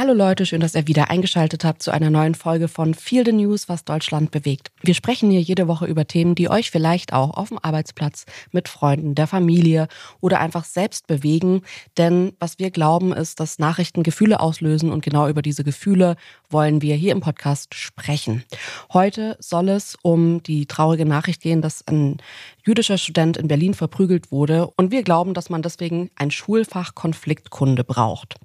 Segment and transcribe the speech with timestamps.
[0.00, 3.32] Hallo Leute, schön, dass ihr wieder eingeschaltet habt zu einer neuen Folge von Feel the
[3.32, 4.72] News, was Deutschland bewegt.
[4.80, 8.70] Wir sprechen hier jede Woche über Themen, die euch vielleicht auch auf dem Arbeitsplatz, mit
[8.70, 9.88] Freunden, der Familie
[10.22, 11.60] oder einfach selbst bewegen.
[11.98, 16.16] Denn was wir glauben, ist, dass Nachrichten Gefühle auslösen und genau über diese Gefühle
[16.48, 18.42] wollen wir hier im Podcast sprechen.
[18.94, 22.16] Heute soll es um die traurige Nachricht gehen, dass ein
[22.64, 27.84] jüdischer Student in Berlin verprügelt wurde und wir glauben, dass man deswegen ein Schulfach Konfliktkunde
[27.84, 28.36] braucht.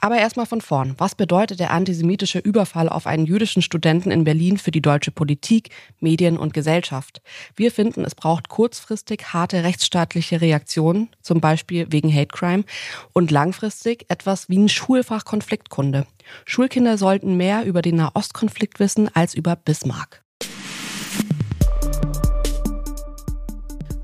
[0.00, 0.94] Aber erstmal von vorn.
[0.98, 5.70] Was bedeutet der antisemitische Überfall auf einen jüdischen Studenten in Berlin für die deutsche Politik,
[5.98, 7.20] Medien und Gesellschaft?
[7.56, 12.64] Wir finden, es braucht kurzfristig harte rechtsstaatliche Reaktionen, zum Beispiel wegen Hate Crime,
[13.12, 16.06] und langfristig etwas wie ein Schulfach Konfliktkunde.
[16.44, 20.22] Schulkinder sollten mehr über den Nahostkonflikt wissen als über Bismarck.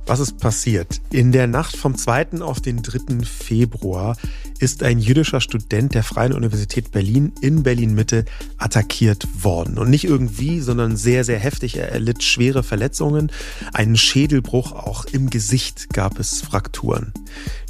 [0.07, 1.01] Was ist passiert?
[1.13, 2.43] In der Nacht vom 2.
[2.43, 3.25] auf den 3.
[3.25, 4.19] Februar
[4.59, 8.27] ist ein jüdischer Student der Freien Universität Berlin in Berlin-Mitte
[8.59, 9.79] attackiert worden.
[9.79, 11.79] Und nicht irgendwie, sondern sehr, sehr heftig.
[11.79, 13.33] Er erlitt schwere Verletzungen,
[13.73, 17.15] einen Schädelbruch, auch im Gesicht gab es Frakturen.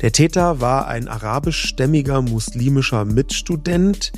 [0.02, 4.10] Der Täter war ein arabischstämmiger muslimischer Mitstudent,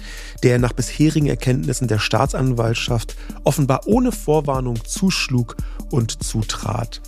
[0.42, 5.56] der nach bisherigen Erkenntnissen der Staatsanwaltschaft offenbar ohne Vorwarnung zuschlug
[5.90, 7.02] und zutrat.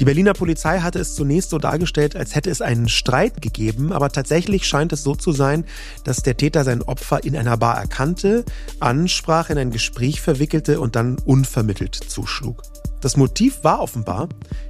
[0.00, 4.10] Die Berliner Polizei hatte es zunächst so dargestellt, als hätte es einen Streit gegeben, aber
[4.10, 5.64] tatsächlich scheint es so zu sein,
[6.04, 8.44] dass der Täter sein Opfer in einer Bar erkannte,
[8.80, 12.62] ansprach, in ein Gespräch verwickelte und dann unvermittelt zuschlug.
[13.00, 14.28] Das Motiv war offenbar,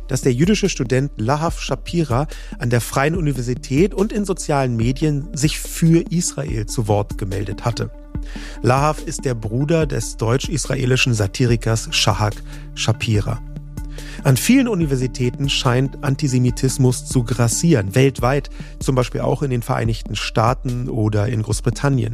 [0.08, 2.26] dass der jüdische Student Lahav Shapira
[2.58, 7.90] an der Freien Universität und in sozialen Medien sich für Israel zu Wort gemeldet hatte.
[8.62, 12.34] Lahav ist der Bruder des deutsch-israelischen Satirikers Shahak
[12.74, 13.40] Shapira.
[14.24, 20.88] An vielen Universitäten scheint Antisemitismus zu grassieren, weltweit, zum Beispiel auch in den Vereinigten Staaten
[20.88, 22.12] oder in Großbritannien.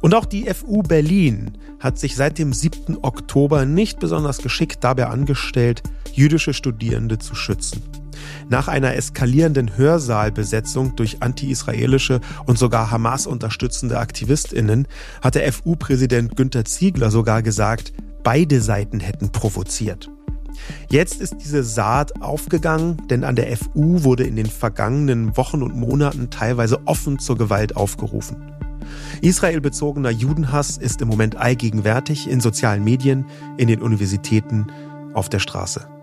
[0.00, 2.98] Und auch die FU Berlin hat sich seit dem 7.
[3.02, 5.82] Oktober nicht besonders geschickt dabei angestellt,
[6.12, 7.82] jüdische Studierende zu schützen.
[8.48, 14.86] Nach einer eskalierenden Hörsaalbesetzung durch anti-israelische und sogar Hamas unterstützende Aktivistinnen
[15.22, 17.92] hat der FU-Präsident Günter Ziegler sogar gesagt,
[18.22, 20.08] beide Seiten hätten provoziert.
[20.90, 25.76] Jetzt ist diese Saat aufgegangen, denn an der FU wurde in den vergangenen Wochen und
[25.76, 28.52] Monaten teilweise offen zur Gewalt aufgerufen.
[29.20, 34.66] Israelbezogener Judenhass ist im Moment allgegenwärtig in sozialen Medien, in den Universitäten,
[35.14, 35.95] auf der Straße.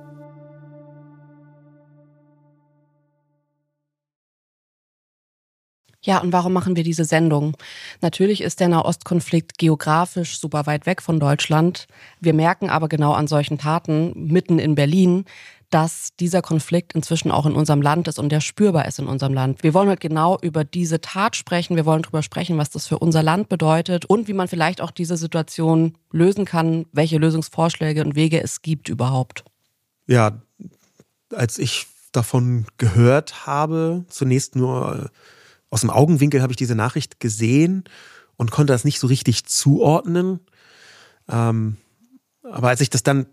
[6.05, 7.55] Ja, und warum machen wir diese Sendung?
[8.01, 11.87] Natürlich ist der Nahostkonflikt geografisch super weit weg von Deutschland.
[12.19, 15.25] Wir merken aber genau an solchen Taten mitten in Berlin,
[15.69, 19.33] dass dieser Konflikt inzwischen auch in unserem Land ist und der spürbar ist in unserem
[19.33, 19.63] Land.
[19.63, 21.75] Wir wollen halt genau über diese Tat sprechen.
[21.75, 24.91] Wir wollen darüber sprechen, was das für unser Land bedeutet und wie man vielleicht auch
[24.91, 29.45] diese Situation lösen kann, welche Lösungsvorschläge und Wege es gibt überhaupt.
[30.05, 30.41] Ja,
[31.31, 35.09] als ich davon gehört habe, zunächst nur
[35.73, 37.83] aus dem Augenwinkel habe ich diese Nachricht gesehen
[38.35, 40.39] und konnte das nicht so richtig zuordnen.
[41.27, 41.77] Ähm,
[42.43, 43.25] aber als ich das dann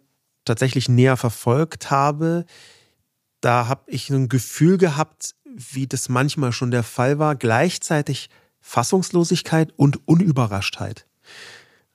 [0.46, 2.46] tatsächlich näher verfolgt habe,
[3.42, 8.30] da habe ich ein Gefühl gehabt, wie das manchmal schon der Fall war, gleichzeitig
[8.62, 11.06] Fassungslosigkeit und Unüberraschtheit.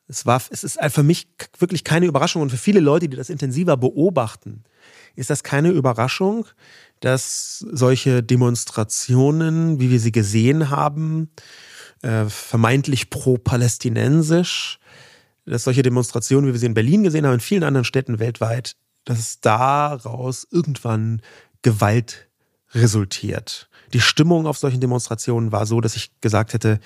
[0.08, 3.32] Es war, es ist für mich wirklich keine Überraschung und für viele Leute, die das
[3.32, 4.64] intensiver beobachten,
[5.16, 6.46] ist das keine Überraschung,
[7.00, 11.30] dass solche Demonstrationen, wie wir sie gesehen haben,
[12.02, 14.80] äh, vermeintlich pro-palästinensisch,
[15.46, 18.76] dass solche Demonstrationen, wie wir sie in Berlin gesehen haben, in vielen anderen Städten weltweit,
[19.04, 21.22] dass daraus irgendwann
[21.62, 22.28] Gewalt
[22.74, 23.70] resultiert.
[23.94, 26.80] Die Stimmung auf solchen Demonstrationen war so, dass ich gesagt hätte,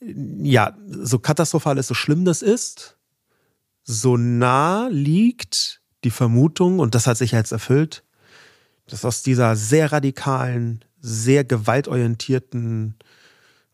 [0.00, 2.96] ja, so katastrophal ist, so schlimm das ist,
[3.82, 8.03] so nah liegt die Vermutung, und das hat sich jetzt erfüllt,
[8.86, 12.96] dass aus dieser sehr radikalen, sehr gewaltorientierten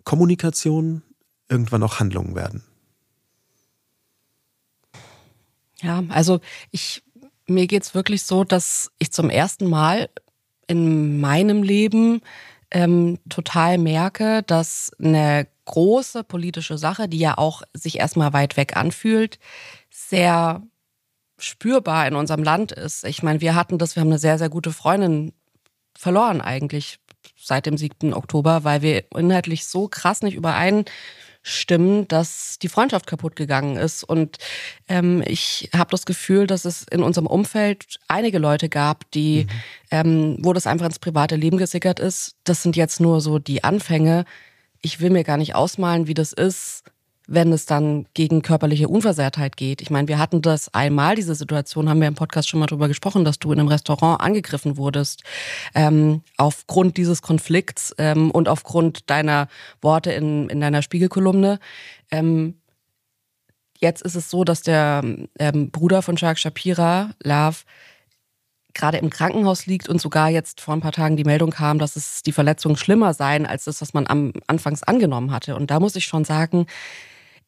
[0.05, 1.03] Kommunikation
[1.49, 2.63] irgendwann auch Handlungen werden.
[5.83, 6.41] Ja, also
[6.71, 7.03] ich,
[7.47, 10.09] mir geht's wirklich so, dass ich zum ersten Mal
[10.67, 12.21] in meinem Leben
[12.71, 18.77] ähm, total merke, dass eine große politische Sache, die ja auch sich erstmal weit weg
[18.77, 19.39] anfühlt,
[19.91, 20.63] sehr
[21.41, 23.05] spürbar in unserem Land ist.
[23.05, 25.33] Ich meine, wir hatten das, wir haben eine sehr, sehr gute Freundin
[25.97, 26.99] verloren eigentlich
[27.37, 28.15] seit dem 7.
[28.15, 34.05] Oktober, weil wir inhaltlich so krass nicht übereinstimmen, dass die Freundschaft kaputt gegangen ist.
[34.05, 34.39] Und
[34.89, 39.49] ähm, ich habe das Gefühl, dass es in unserem Umfeld einige Leute gab, die, mhm.
[39.91, 42.37] ähm, wo das einfach ins private Leben gesickert ist.
[42.45, 44.25] Das sind jetzt nur so die Anfänge
[44.83, 46.85] ich will mir gar nicht ausmalen, wie das ist,
[47.31, 49.81] wenn es dann gegen körperliche Unversehrtheit geht.
[49.81, 52.89] Ich meine, wir hatten das einmal, diese Situation, haben wir im Podcast schon mal drüber
[52.89, 55.23] gesprochen, dass du in einem Restaurant angegriffen wurdest
[55.77, 59.47] ähm, aufgrund dieses Konflikts ähm, und aufgrund deiner
[59.81, 61.61] Worte in, in deiner Spiegelkolumne.
[62.11, 62.57] Ähm,
[63.79, 65.03] jetzt ist es so, dass der
[65.39, 67.59] ähm, Bruder von Shark Shapira, Love,
[68.75, 71.95] gerade im Krankenhaus liegt und sogar jetzt vor ein paar Tagen die Meldung kam, dass
[71.95, 75.55] es die Verletzungen schlimmer seien als das, was man am Anfangs angenommen hatte.
[75.55, 76.67] Und da muss ich schon sagen,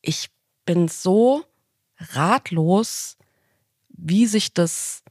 [0.02, 0.30] ich
[0.66, 1.44] bin so
[1.98, 3.16] ratlos,
[3.88, 5.02] wie sich das,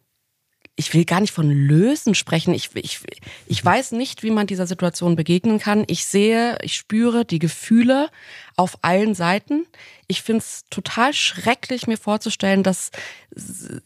[0.76, 2.54] ich will gar nicht von Lösen sprechen.
[2.54, 3.00] Ich, ich,
[3.48, 5.86] ich weiß nicht, wie man dieser Situation begegnen kann.
[5.88, 8.10] Ich sehe, ich spüre die Gefühle
[8.58, 9.66] auf allen Seiten.
[10.08, 12.92] Ich finde es total schrecklich, mir vorzustellen, dass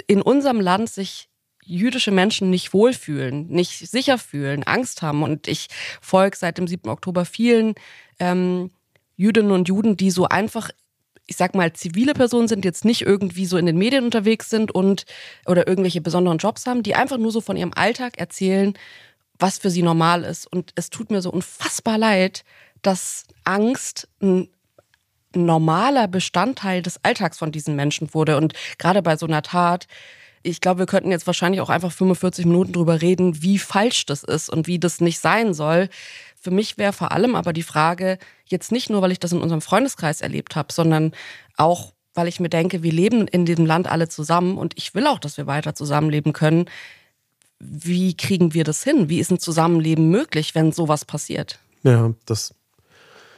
[0.07, 1.29] in unserem Land sich
[1.63, 5.23] jüdische Menschen nicht wohlfühlen, nicht sicher fühlen, Angst haben.
[5.23, 5.67] Und ich
[5.99, 6.89] folge seit dem 7.
[6.89, 7.75] Oktober vielen
[8.19, 8.71] ähm,
[9.17, 10.69] Jüdinnen und Juden, die so einfach
[11.27, 14.71] ich sag mal, zivile Personen sind, jetzt nicht irgendwie so in den Medien unterwegs sind
[14.71, 15.05] und
[15.45, 18.73] oder irgendwelche besonderen Jobs haben, die einfach nur so von ihrem Alltag erzählen,
[19.39, 20.45] was für sie normal ist.
[20.51, 22.43] Und es tut mir so unfassbar leid,
[22.81, 24.49] dass Angst ein
[25.33, 28.37] normaler Bestandteil des Alltags von diesen Menschen wurde.
[28.37, 29.87] Und gerade bei so einer Tat,
[30.43, 34.23] ich glaube, wir könnten jetzt wahrscheinlich auch einfach 45 Minuten drüber reden, wie falsch das
[34.23, 35.89] ist und wie das nicht sein soll.
[36.45, 39.41] Für mich wäre vor allem aber die Frage, jetzt nicht nur, weil ich das in
[39.41, 41.11] unserem Freundeskreis erlebt habe, sondern
[41.57, 45.07] auch, weil ich mir denke, wir leben in diesem Land alle zusammen und ich will
[45.07, 46.65] auch, dass wir weiter zusammenleben können.
[47.57, 49.09] Wie kriegen wir das hin?
[49.09, 51.57] Wie ist ein Zusammenleben möglich, wenn sowas passiert?
[51.81, 52.53] Ja, das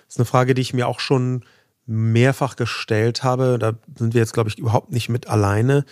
[0.10, 1.46] ist eine Frage, die ich mir auch schon
[1.86, 3.58] mehrfach gestellt habe.
[3.58, 5.86] Da sind wir jetzt, glaube ich, überhaupt nicht mit alleine,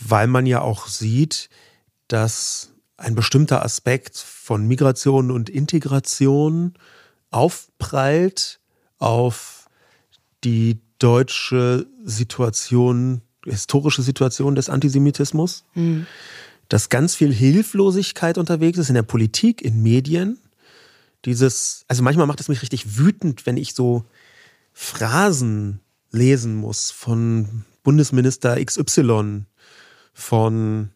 [0.00, 1.48] weil man ja auch sieht,
[2.08, 2.69] dass
[3.00, 6.74] ein bestimmter Aspekt von Migration und Integration
[7.30, 8.60] aufprallt
[8.98, 9.68] auf
[10.44, 16.06] die deutsche Situation, historische Situation des Antisemitismus, mhm.
[16.68, 20.38] dass ganz viel Hilflosigkeit unterwegs ist in der Politik, in Medien.
[21.24, 24.04] Dieses, also manchmal macht es mich richtig wütend, wenn ich so
[24.74, 25.80] Phrasen
[26.10, 29.44] lesen muss von Bundesminister XY,
[30.12, 30.90] von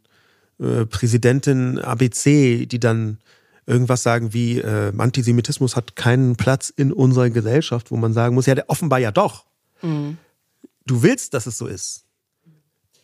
[0.65, 3.19] äh, Präsidentin ABC, die dann
[3.67, 8.47] irgendwas sagen wie äh, Antisemitismus hat keinen Platz in unserer Gesellschaft, wo man sagen muss,
[8.47, 9.47] ja, offenbar ja doch.
[9.83, 10.19] Mhm.
[10.87, 12.05] Du willst, dass es so ist.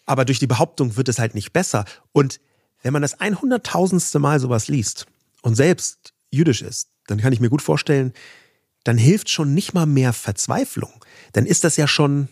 [0.04, 1.84] Aber durch die Behauptung wird es halt nicht besser.
[2.12, 2.40] Und
[2.82, 5.06] wenn man das einhunderttausendste Mal sowas liest
[5.42, 8.12] und selbst jüdisch ist, dann kann ich mir gut vorstellen,
[8.84, 11.04] dann hilft schon nicht mal mehr Verzweiflung.
[11.32, 12.28] Dann ist das ja schon,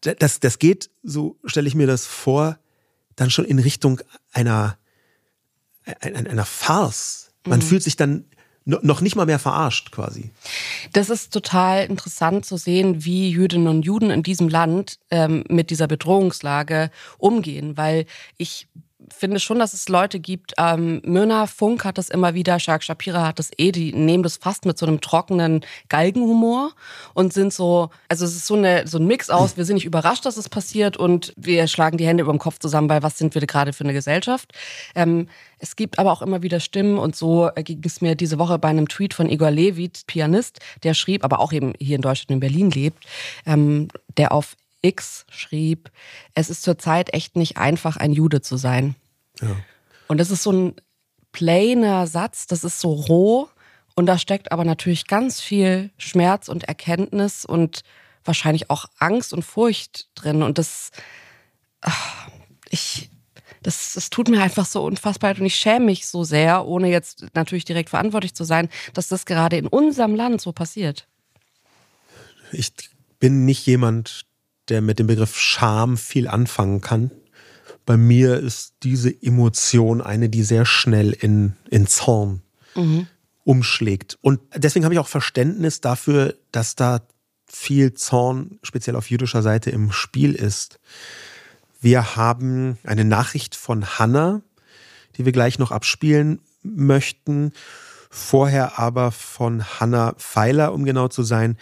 [0.00, 2.58] das, das geht, so stelle ich mir das vor,
[3.16, 4.00] dann schon in Richtung
[4.32, 4.76] einer,
[6.00, 7.32] einer, einer Farce.
[7.44, 7.64] Man mhm.
[7.64, 8.26] fühlt sich dann
[8.66, 10.30] noch nicht mal mehr verarscht quasi.
[10.92, 15.70] Das ist total interessant zu sehen, wie Jüdinnen und Juden in diesem Land ähm, mit
[15.70, 18.66] dieser Bedrohungslage umgehen, weil ich
[19.14, 20.54] finde schon, dass es Leute gibt.
[20.58, 24.36] Ähm, Myrna Funk hat das immer wieder, Shark Shapira hat das eh, die nehmen das
[24.36, 26.72] fast mit so einem trockenen Galgenhumor
[27.14, 29.84] und sind so, also es ist so, eine, so ein Mix aus, wir sind nicht
[29.84, 33.18] überrascht, dass es passiert und wir schlagen die Hände über dem Kopf zusammen, weil was
[33.18, 34.52] sind wir gerade für eine Gesellschaft?
[34.94, 38.58] Ähm, es gibt aber auch immer wieder Stimmen und so ging es mir diese Woche
[38.58, 42.30] bei einem Tweet von Igor Levit, Pianist, der schrieb, aber auch eben hier in Deutschland,
[42.30, 43.04] in Berlin lebt,
[43.46, 45.90] ähm, der auf X schrieb,
[46.34, 48.94] es ist zurzeit echt nicht einfach, ein Jude zu sein.
[49.40, 49.56] Ja.
[50.08, 50.74] Und das ist so ein
[51.32, 53.48] plainer Satz, das ist so roh
[53.94, 57.82] und da steckt aber natürlich ganz viel Schmerz und Erkenntnis und
[58.24, 60.42] wahrscheinlich auch Angst und Furcht drin.
[60.42, 60.90] Und das,
[61.80, 62.28] ach,
[62.68, 63.10] ich,
[63.62, 66.88] das, das tut mir einfach so unfassbar leid und ich schäme mich so sehr, ohne
[66.88, 71.08] jetzt natürlich direkt verantwortlich zu sein, dass das gerade in unserem Land so passiert.
[72.52, 72.72] Ich
[73.18, 74.26] bin nicht jemand,
[74.68, 77.10] der mit dem Begriff Scham viel anfangen kann.
[77.84, 82.42] Bei mir ist diese Emotion eine, die sehr schnell in, in Zorn
[82.74, 83.06] mhm.
[83.44, 84.18] umschlägt.
[84.20, 87.06] Und deswegen habe ich auch Verständnis dafür, dass da
[87.46, 90.80] viel Zorn, speziell auf jüdischer Seite, im Spiel ist.
[91.80, 94.42] Wir haben eine Nachricht von Hannah,
[95.16, 97.52] die wir gleich noch abspielen möchten.
[98.10, 101.56] Vorher aber von Hannah Pfeiler, um genau zu sein,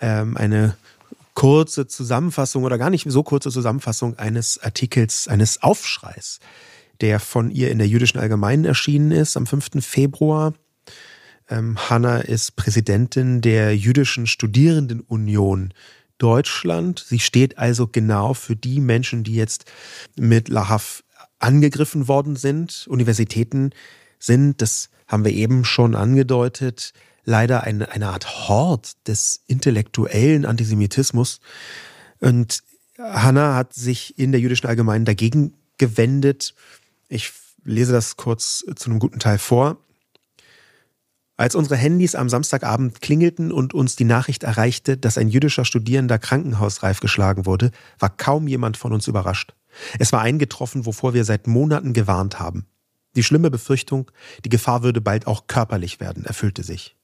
[0.00, 0.76] ähm, eine
[1.36, 6.40] kurze Zusammenfassung oder gar nicht so kurze Zusammenfassung eines Artikels, eines Aufschreis,
[7.00, 9.84] der von ihr in der Jüdischen Allgemeinen erschienen ist am 5.
[9.84, 10.54] Februar.
[11.48, 15.74] Ähm, Hanna ist Präsidentin der Jüdischen Studierendenunion
[16.16, 17.04] Deutschland.
[17.06, 19.70] Sie steht also genau für die Menschen, die jetzt
[20.16, 21.04] mit Lahav
[21.38, 22.86] angegriffen worden sind.
[22.88, 23.70] Universitäten
[24.18, 26.94] sind, das haben wir eben schon angedeutet,
[27.26, 31.40] leider eine, eine Art Hort des intellektuellen Antisemitismus.
[32.20, 32.62] Und
[32.98, 36.54] Hannah hat sich in der jüdischen Allgemeinen dagegen gewendet.
[37.08, 37.32] Ich
[37.64, 39.76] lese das kurz zu einem guten Teil vor.
[41.36, 46.18] Als unsere Handys am Samstagabend klingelten und uns die Nachricht erreichte, dass ein jüdischer Studierender
[46.18, 49.54] krankenhausreif geschlagen wurde, war kaum jemand von uns überrascht.
[49.98, 52.64] Es war eingetroffen, wovor wir seit Monaten gewarnt haben.
[53.16, 54.10] Die schlimme Befürchtung,
[54.44, 56.96] die Gefahr würde bald auch körperlich werden, erfüllte sich.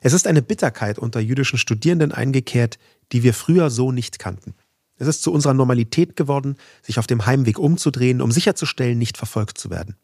[0.00, 2.78] Es ist eine Bitterkeit unter jüdischen Studierenden eingekehrt,
[3.12, 4.54] die wir früher so nicht kannten.
[4.96, 9.58] Es ist zu unserer Normalität geworden, sich auf dem Heimweg umzudrehen, um sicherzustellen, nicht verfolgt
[9.58, 9.96] zu werden.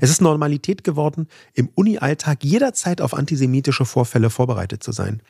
[0.00, 5.22] Es ist Normalität geworden, im Uni-Alltag jederzeit auf antisemitische Vorfälle vorbereitet zu sein.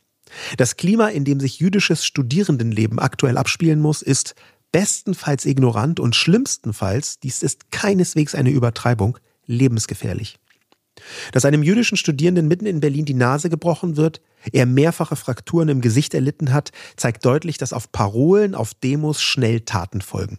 [0.56, 4.34] Das Klima, in dem sich jüdisches Studierendenleben aktuell abspielen muss, ist
[4.72, 10.38] bestenfalls ignorant und schlimmstenfalls, dies ist keineswegs eine Übertreibung, lebensgefährlich.
[11.32, 14.20] Dass einem jüdischen Studierenden mitten in Berlin die Nase gebrochen wird,
[14.52, 19.60] er mehrfache Frakturen im Gesicht erlitten hat, zeigt deutlich, dass auf Parolen, auf Demos schnell
[19.60, 20.38] Taten folgen.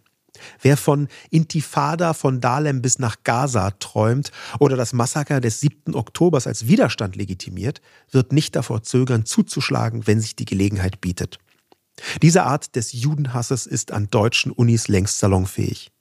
[0.61, 5.95] Wer von Intifada von Dahlem bis nach Gaza träumt oder das Massaker des 7.
[5.95, 7.81] Oktobers als Widerstand legitimiert,
[8.11, 11.39] wird nicht davor zögern, zuzuschlagen, wenn sich die Gelegenheit bietet.
[12.21, 15.91] Diese Art des Judenhasses ist an deutschen Unis längst salonfähig.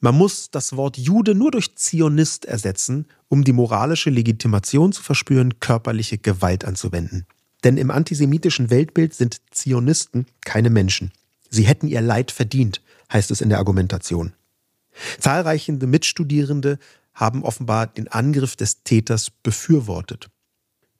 [0.00, 5.58] Man muss das Wort Jude nur durch Zionist ersetzen, um die moralische Legitimation zu verspüren,
[5.60, 7.26] körperliche Gewalt anzuwenden.
[7.64, 11.12] Denn im antisemitischen Weltbild sind Zionisten keine Menschen.
[11.50, 12.82] Sie hätten ihr Leid verdient,
[13.12, 14.32] heißt es in der Argumentation.
[15.18, 16.78] Zahlreiche Mitstudierende
[17.14, 20.28] haben offenbar den Angriff des Täters befürwortet.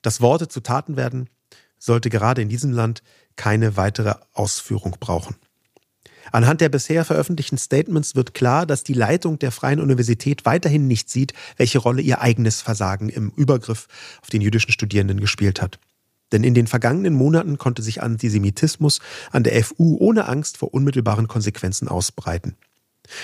[0.01, 1.29] Dass Worte zu Taten werden,
[1.77, 3.03] sollte gerade in diesem Land
[3.35, 5.35] keine weitere Ausführung brauchen.
[6.31, 11.09] Anhand der bisher veröffentlichten Statements wird klar, dass die Leitung der Freien Universität weiterhin nicht
[11.09, 13.87] sieht, welche Rolle ihr eigenes Versagen im Übergriff
[14.21, 15.79] auf den jüdischen Studierenden gespielt hat.
[16.31, 18.99] Denn in den vergangenen Monaten konnte sich Antisemitismus
[19.31, 22.57] an der FU ohne Angst vor unmittelbaren Konsequenzen ausbreiten.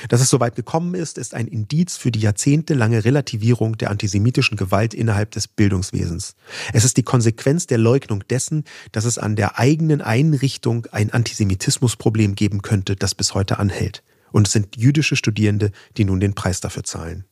[0.10, 4.94] Dass es soweit gekommen ist, ist ein Indiz für die jahrzehntelange Relativierung der antisemitischen Gewalt
[4.94, 6.36] innerhalb des Bildungswesens.
[6.74, 12.36] Es ist die Konsequenz der Leugnung dessen, dass es an der eigenen Einrichtung ein Antisemitismusproblem
[12.36, 14.04] geben könnte, das bis heute anhält.
[14.32, 17.26] Und es sind jüdische Studierende, die nun den Preis dafür zahlen.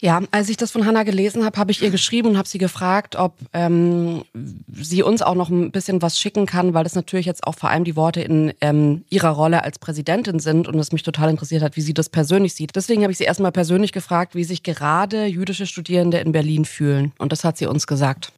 [0.00, 2.58] Ja, als ich das von Hannah gelesen habe, habe ich ihr geschrieben und habe sie
[2.58, 4.24] gefragt, ob ähm,
[4.70, 7.70] sie uns auch noch ein bisschen was schicken kann, weil das natürlich jetzt auch vor
[7.70, 11.62] allem die Worte in ähm, ihrer Rolle als Präsidentin sind und es mich total interessiert
[11.62, 12.76] hat, wie sie das persönlich sieht.
[12.76, 17.12] Deswegen habe ich sie erstmal persönlich gefragt, wie sich gerade jüdische Studierende in Berlin fühlen.
[17.16, 18.32] Und das hat sie uns gesagt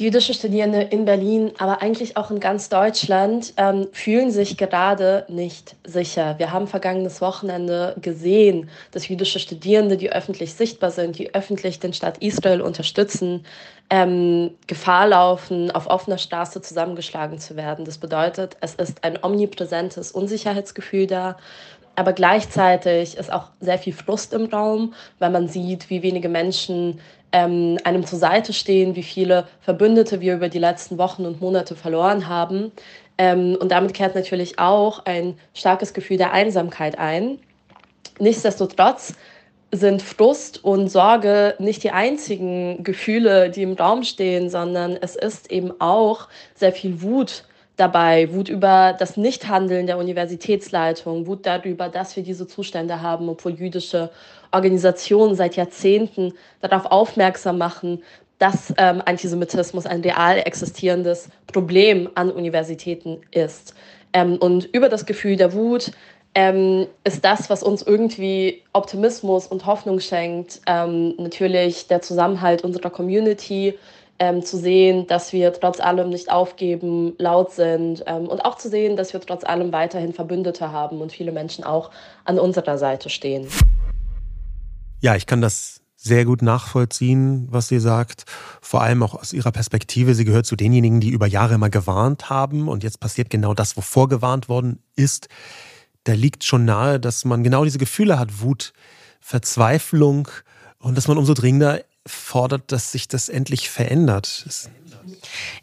[0.00, 5.76] jüdische Studierende in Berlin, aber eigentlich auch in ganz Deutschland, ähm, fühlen sich gerade nicht
[5.84, 6.36] sicher.
[6.38, 11.92] Wir haben vergangenes Wochenende gesehen, dass jüdische Studierende, die öffentlich sichtbar sind, die öffentlich den
[11.92, 13.44] Staat Israel unterstützen,
[13.90, 17.84] ähm, Gefahr laufen, auf offener Straße zusammengeschlagen zu werden.
[17.84, 21.36] Das bedeutet, es ist ein omnipräsentes Unsicherheitsgefühl da.
[21.96, 27.00] Aber gleichzeitig ist auch sehr viel Frust im Raum, weil man sieht, wie wenige Menschen
[27.32, 31.76] ähm, einem zur Seite stehen, wie viele Verbündete wir über die letzten Wochen und Monate
[31.76, 32.72] verloren haben.
[33.18, 37.38] Ähm, und damit kehrt natürlich auch ein starkes Gefühl der Einsamkeit ein.
[38.18, 39.14] Nichtsdestotrotz
[39.72, 45.50] sind Frust und Sorge nicht die einzigen Gefühle, die im Raum stehen, sondern es ist
[45.52, 47.44] eben auch sehr viel Wut
[47.76, 53.52] dabei, Wut über das Nichthandeln der Universitätsleitung, Wut darüber, dass wir diese Zustände haben, obwohl
[53.52, 54.10] jüdische
[54.52, 58.02] Organisationen seit Jahrzehnten darauf aufmerksam machen,
[58.38, 63.74] dass ähm, Antisemitismus ein real existierendes Problem an Universitäten ist.
[64.12, 65.92] Ähm, und über das Gefühl der Wut
[66.34, 72.90] ähm, ist das, was uns irgendwie Optimismus und Hoffnung schenkt, ähm, natürlich der Zusammenhalt unserer
[72.90, 73.78] Community,
[74.20, 78.68] ähm, zu sehen, dass wir trotz allem nicht aufgeben, laut sind ähm, und auch zu
[78.68, 81.90] sehen, dass wir trotz allem weiterhin Verbündete haben und viele Menschen auch
[82.24, 83.48] an unserer Seite stehen.
[85.00, 88.24] Ja, ich kann das sehr gut nachvollziehen, was sie sagt.
[88.62, 90.14] Vor allem auch aus ihrer Perspektive.
[90.14, 93.76] Sie gehört zu denjenigen, die über Jahre immer gewarnt haben und jetzt passiert genau das,
[93.76, 95.28] wovor gewarnt worden ist.
[96.04, 98.72] Da liegt schon nahe, dass man genau diese Gefühle hat, Wut,
[99.20, 100.28] Verzweiflung
[100.78, 104.46] und dass man umso dringender fordert, dass sich das endlich verändert.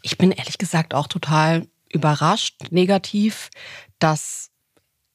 [0.03, 3.49] Ich bin ehrlich gesagt auch total überrascht, negativ,
[3.97, 4.51] dass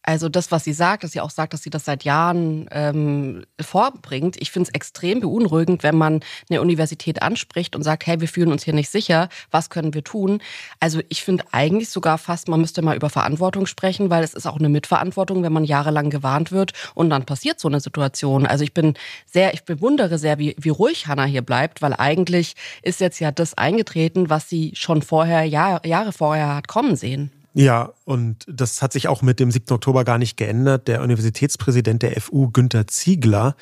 [0.02, 3.44] Also das, was sie sagt, dass sie auch sagt, dass sie das seit Jahren ähm,
[3.60, 4.36] vorbringt.
[4.40, 8.50] Ich finde es extrem beunruhigend, wenn man eine Universität anspricht und sagt, hey, wir fühlen
[8.50, 10.42] uns hier nicht sicher, was können wir tun?
[10.80, 14.46] Also ich finde eigentlich sogar fast, man müsste mal über Verantwortung sprechen, weil es ist
[14.46, 18.44] auch eine Mitverantwortung, wenn man jahrelang gewarnt wird und dann passiert so eine Situation.
[18.44, 18.94] Also ich bin
[19.26, 23.30] sehr, ich bewundere sehr, wie, wie ruhig Hannah hier bleibt, weil eigentlich ist jetzt ja
[23.30, 27.30] das eingetreten, was sie schon vorher, Jahr, Jahre vorher hat kommen sehen.
[27.54, 29.74] Ja, und das hat sich auch mit dem 7.
[29.74, 30.88] Oktober gar nicht geändert.
[30.88, 33.56] Der Universitätspräsident der FU, Günther Ziegler,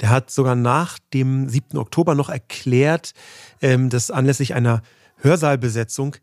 [0.00, 1.78] der hat sogar nach dem 7.
[1.78, 3.14] Oktober noch erklärt,
[3.62, 4.82] ähm, dass anlässlich einer
[5.16, 6.16] Hörsaalbesetzung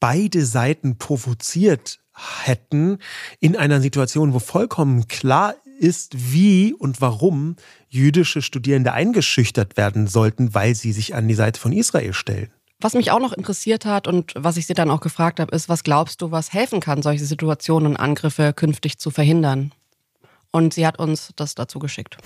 [0.00, 2.00] beide Seiten provoziert
[2.44, 2.98] hätten
[3.40, 7.56] in einer Situation, wo vollkommen klar ist, wie und warum
[7.88, 12.50] jüdische Studierende eingeschüchtert werden sollten, weil sie sich an die Seite von Israel stellen.
[12.80, 15.68] Was mich auch noch interessiert hat und was ich sie dann auch gefragt habe, ist,
[15.68, 19.72] was glaubst du, was helfen kann, solche Situationen und Angriffe künftig zu verhindern?
[20.52, 22.18] Und sie hat uns das dazu geschickt.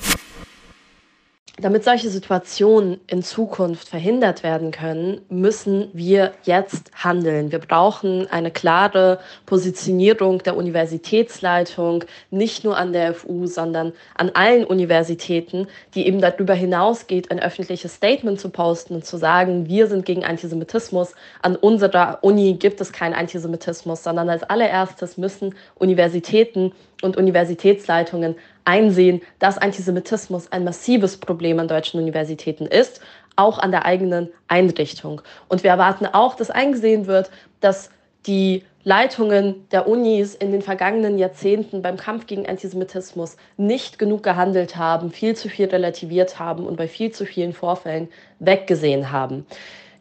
[1.63, 7.53] Damit solche Situationen in Zukunft verhindert werden können, müssen wir jetzt handeln.
[7.53, 14.65] Wir brauchen eine klare Positionierung der Universitätsleitung, nicht nur an der FU, sondern an allen
[14.65, 20.05] Universitäten, die eben darüber hinausgeht, ein öffentliches Statement zu posten und zu sagen, wir sind
[20.05, 21.15] gegen Antisemitismus.
[21.43, 29.23] An unserer Uni gibt es keinen Antisemitismus, sondern als allererstes müssen Universitäten und Universitätsleitungen einsehen,
[29.39, 33.01] dass Antisemitismus ein massives Problem an deutschen Universitäten ist,
[33.37, 35.23] auch an der eigenen Einrichtung.
[35.49, 37.91] Und wir erwarten auch, dass eingesehen wird, dass
[38.27, 44.77] die Leitungen der Unis in den vergangenen Jahrzehnten beim Kampf gegen Antisemitismus nicht genug gehandelt
[44.77, 48.09] haben, viel zu viel relativiert haben und bei viel zu vielen Vorfällen
[48.41, 49.47] weggesehen haben.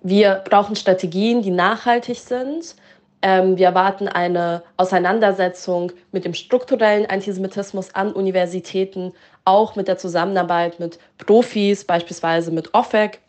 [0.01, 2.75] Wir brauchen Strategien, die nachhaltig sind,
[3.23, 9.13] wir erwarten eine Auseinandersetzung mit dem strukturellen Antisemitismus an Universitäten,
[9.45, 13.19] auch mit der Zusammenarbeit mit Profis, beispielsweise mit OFEC,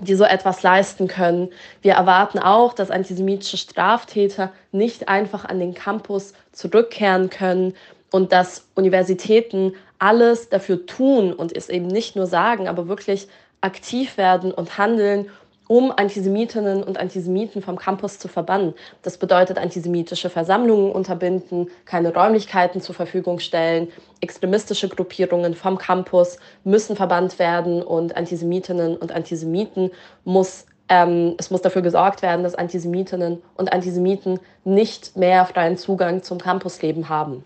[0.00, 1.48] die so etwas leisten können.
[1.82, 7.74] Wir erwarten auch, dass antisemitische Straftäter nicht einfach an den Campus zurückkehren können
[8.10, 13.28] und dass Universitäten alles dafür tun und es eben nicht nur sagen, aber wirklich
[13.60, 15.30] aktiv werden und handeln,
[15.70, 18.74] um Antisemitinnen und Antisemiten vom Campus zu verbannen.
[19.02, 23.86] Das bedeutet antisemitische Versammlungen unterbinden, keine Räumlichkeiten zur Verfügung stellen.
[24.20, 29.92] Extremistische Gruppierungen vom Campus müssen verbannt werden und Antisemitinnen und Antisemiten
[30.24, 36.24] muss ähm, es muss dafür gesorgt werden, dass Antisemitinnen und Antisemiten nicht mehr freien Zugang
[36.24, 37.44] zum Campusleben haben.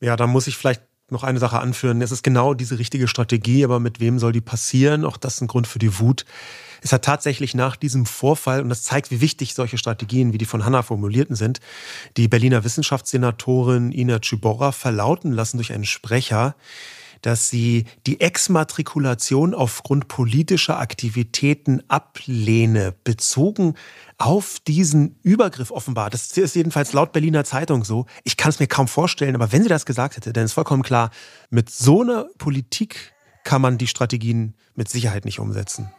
[0.00, 2.02] Ja, da muss ich vielleicht noch eine Sache anführen.
[2.02, 5.04] Es ist genau diese richtige Strategie, aber mit wem soll die passieren?
[5.04, 6.24] Auch das ist ein Grund für die Wut.
[6.82, 10.46] Es hat tatsächlich nach diesem Vorfall, und das zeigt, wie wichtig solche Strategien, wie die
[10.46, 11.60] von Hanna formulierten sind,
[12.16, 16.54] die Berliner Wissenschaftssenatorin Ina Czubora verlauten lassen durch einen Sprecher,
[17.22, 23.74] dass sie die Exmatrikulation aufgrund politischer Aktivitäten ablehne, bezogen
[24.18, 26.10] auf diesen Übergriff offenbar.
[26.10, 28.06] Das ist jedenfalls laut Berliner Zeitung so.
[28.24, 30.82] Ich kann es mir kaum vorstellen, aber wenn sie das gesagt hätte, dann ist vollkommen
[30.82, 31.10] klar,
[31.50, 33.12] mit so einer Politik
[33.44, 35.90] kann man die Strategien mit Sicherheit nicht umsetzen.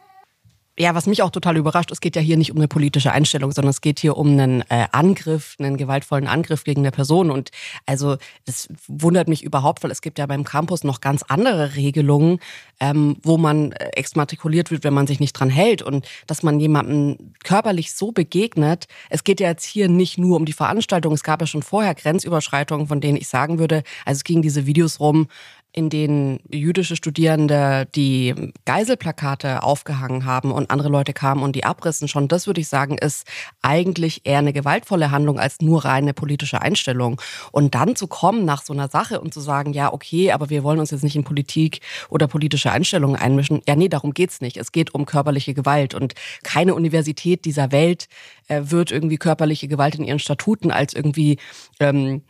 [0.78, 3.52] Ja, was mich auch total überrascht, es geht ja hier nicht um eine politische Einstellung,
[3.52, 7.30] sondern es geht hier um einen äh, Angriff, einen gewaltvollen Angriff gegen eine Person.
[7.30, 7.50] Und
[7.84, 12.38] also das wundert mich überhaupt, weil es gibt ja beim Campus noch ganz andere Regelungen,
[12.80, 15.82] ähm, wo man äh, exmatrikuliert wird, wenn man sich nicht dran hält.
[15.82, 20.46] Und dass man jemandem körperlich so begegnet, es geht ja jetzt hier nicht nur um
[20.46, 24.24] die Veranstaltung, es gab ja schon vorher Grenzüberschreitungen, von denen ich sagen würde, also es
[24.24, 25.28] ging diese Videos rum,
[25.74, 32.08] in denen jüdische Studierende die Geiselplakate aufgehangen haben und andere Leute kamen und die abrissen,
[32.08, 33.26] schon das würde ich sagen, ist
[33.62, 37.20] eigentlich eher eine gewaltvolle Handlung als nur reine politische Einstellung.
[37.52, 40.62] Und dann zu kommen nach so einer Sache und zu sagen, ja, okay, aber wir
[40.62, 41.80] wollen uns jetzt nicht in Politik
[42.10, 43.62] oder politische Einstellungen einmischen.
[43.66, 44.58] Ja, nee, darum geht's nicht.
[44.58, 48.08] Es geht um körperliche Gewalt und keine Universität dieser Welt
[48.48, 51.38] äh, wird irgendwie körperliche Gewalt in ihren Statuten als irgendwie,
[51.80, 52.22] ähm,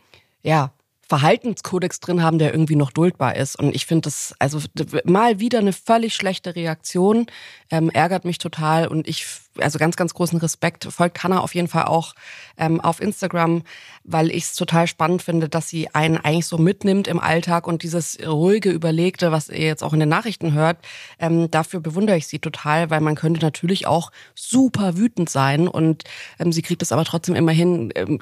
[0.43, 0.71] ja,
[1.07, 3.59] Verhaltenskodex drin haben, der irgendwie noch duldbar ist.
[3.59, 4.59] Und ich finde das, also
[5.03, 7.27] mal wieder eine völlig schlechte Reaktion,
[7.71, 8.87] ähm, ärgert mich total.
[8.87, 9.25] Und ich,
[9.59, 12.13] also ganz, ganz großen Respekt, folgt Hannah auf jeden Fall auch
[12.57, 13.63] ähm, auf Instagram,
[14.03, 17.83] weil ich es total spannend finde, dass sie einen eigentlich so mitnimmt im Alltag und
[17.83, 20.77] dieses ruhige, überlegte, was ihr jetzt auch in den Nachrichten hört,
[21.19, 26.03] ähm, dafür bewundere ich sie total, weil man könnte natürlich auch super wütend sein und
[26.39, 28.19] ähm, sie kriegt es aber trotzdem immer hin, ähm,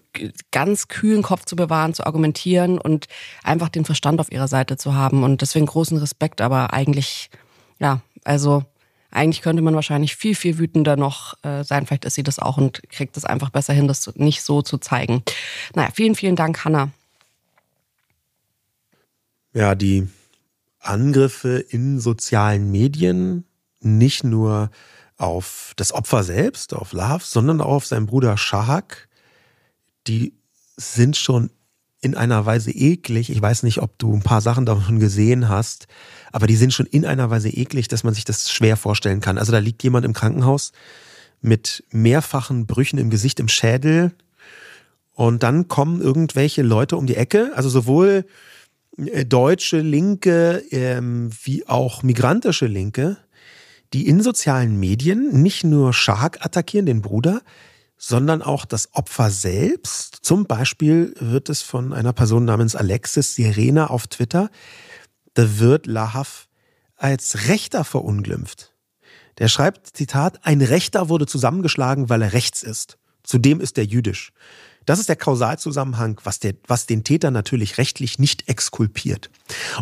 [0.51, 3.07] ganz kühlen Kopf zu bewahren, zu argumentieren und
[3.43, 5.23] einfach den Verstand auf ihrer Seite zu haben.
[5.23, 7.29] Und deswegen großen Respekt, aber eigentlich,
[7.79, 8.63] ja, also
[9.11, 11.85] eigentlich könnte man wahrscheinlich viel, viel wütender noch äh, sein.
[11.85, 14.77] Vielleicht ist sie das auch und kriegt es einfach besser hin, das nicht so zu
[14.77, 15.23] zeigen.
[15.75, 16.89] Naja, vielen, vielen Dank, Hanna.
[19.53, 20.07] Ja, die
[20.79, 23.45] Angriffe in sozialen Medien,
[23.81, 24.71] nicht nur
[25.17, 29.09] auf das Opfer selbst, auf Love, sondern auch auf seinen Bruder Shahak,
[30.07, 30.33] die
[30.77, 31.51] sind schon
[32.01, 33.29] in einer Weise eklig.
[33.29, 35.87] Ich weiß nicht, ob du ein paar Sachen davon gesehen hast,
[36.31, 39.37] aber die sind schon in einer Weise eklig, dass man sich das schwer vorstellen kann.
[39.37, 40.71] Also da liegt jemand im Krankenhaus
[41.41, 44.11] mit mehrfachen Brüchen im Gesicht, im Schädel.
[45.13, 48.25] Und dann kommen irgendwelche Leute um die Ecke, also sowohl
[48.97, 53.17] äh, deutsche Linke ähm, wie auch migrantische Linke,
[53.93, 57.41] die in sozialen Medien nicht nur Shark attackieren, den Bruder,
[57.97, 60.19] sondern auch das Opfer selbst.
[60.21, 64.49] Zum Beispiel wird es von einer Person namens Alexis Sirena auf Twitter,
[65.33, 66.47] da wird Lahav
[66.95, 68.73] als Rechter verunglimpft.
[69.39, 72.97] Der schreibt, Zitat, ein Rechter wurde zusammengeschlagen, weil er rechts ist.
[73.23, 74.33] Zudem ist er jüdisch.
[74.85, 79.29] Das ist der Kausalzusammenhang, was, der, was den Täter natürlich rechtlich nicht exkulpiert.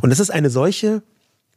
[0.02, 1.04] Und es ist eine solche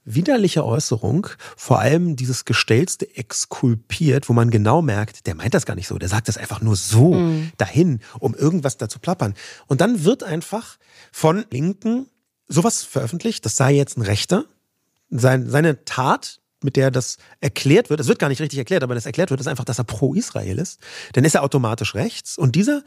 [0.05, 5.75] widerliche Äußerung, vor allem dieses Gestelzte exkulpiert, wo man genau merkt, der meint das gar
[5.75, 7.53] nicht so, der sagt das einfach nur so mhm.
[7.57, 9.35] dahin, um irgendwas da zu plappern.
[9.69, 10.79] Und dann wird einfach
[11.13, 12.07] von Linken
[12.53, 14.45] sowas veröffentlicht, das sei jetzt ein Rechter,
[15.11, 19.07] seine Tat, mit der das erklärt wird, es wird gar nicht richtig erklärt, aber das
[19.07, 20.81] erklärt wird, ist einfach, dass er pro Israel ist,
[21.13, 22.39] dann ist er automatisch rechts.
[22.39, 22.83] Und dieser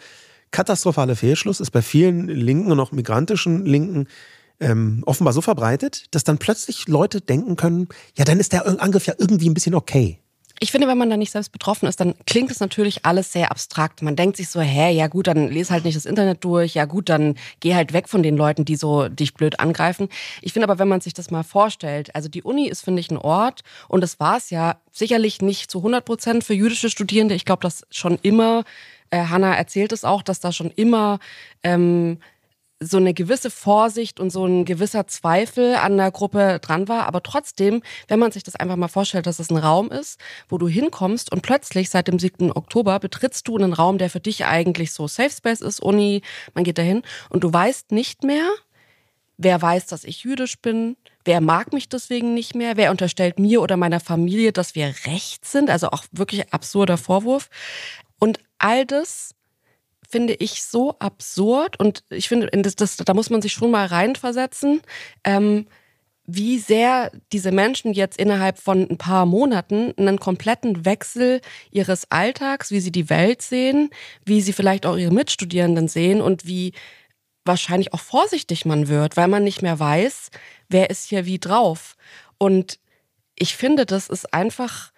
[0.51, 4.07] katastrophale Fehlschluss ist bei vielen Linken und auch migrantischen Linken
[4.59, 9.05] ähm, offenbar so verbreitet, dass dann plötzlich Leute denken können, ja, dann ist der Angriff
[9.05, 10.19] ja irgendwie ein bisschen okay.
[10.59, 13.51] Ich finde, wenn man da nicht selbst betroffen ist, dann klingt es natürlich alles sehr
[13.51, 14.01] abstrakt.
[14.01, 16.85] Man denkt sich so, hä, ja gut, dann lese halt nicht das Internet durch, ja
[16.85, 20.07] gut, dann geh halt weg von den Leuten, die so dich blöd angreifen.
[20.41, 23.11] Ich finde aber, wenn man sich das mal vorstellt, also die Uni ist, finde ich,
[23.11, 27.35] ein Ort und das war es ja sicherlich nicht zu 100 Prozent für jüdische Studierende.
[27.35, 28.63] Ich glaube, dass schon immer,
[29.09, 31.19] äh, Hannah erzählt es auch, dass da schon immer
[31.63, 32.19] ähm,
[32.79, 37.07] so eine gewisse Vorsicht und so ein gewisser Zweifel an der Gruppe dran war.
[37.07, 40.57] Aber trotzdem, wenn man sich das einfach mal vorstellt, dass es ein Raum ist, wo
[40.57, 42.51] du hinkommst und plötzlich seit dem 7.
[42.51, 46.21] Oktober betrittst du einen Raum, der für dich eigentlich so Safe Space ist, Uni,
[46.53, 48.49] man geht dahin und du weißt nicht mehr,
[49.37, 53.61] wer weiß, dass ich jüdisch bin, wer mag mich deswegen nicht mehr, wer unterstellt mir
[53.61, 57.49] oder meiner Familie, dass wir recht sind, also auch wirklich absurder Vorwurf.
[58.19, 59.34] Und all das
[60.15, 63.85] finde ich so absurd und ich finde, das, das, da muss man sich schon mal
[63.85, 64.79] reinversetzen,
[65.25, 65.67] ähm,
[66.25, 72.71] wie sehr diese Menschen jetzt innerhalb von ein paar Monaten einen kompletten Wechsel ihres Alltags,
[72.71, 73.89] wie sie die Welt sehen,
[74.23, 76.71] wie sie vielleicht auch ihre Mitstudierenden sehen und wie
[77.43, 80.29] wahrscheinlich auch vorsichtig man wird, weil man nicht mehr weiß,
[80.69, 81.97] wer ist hier wie drauf.
[82.37, 82.79] Und
[83.37, 84.93] ich finde, das ist einfach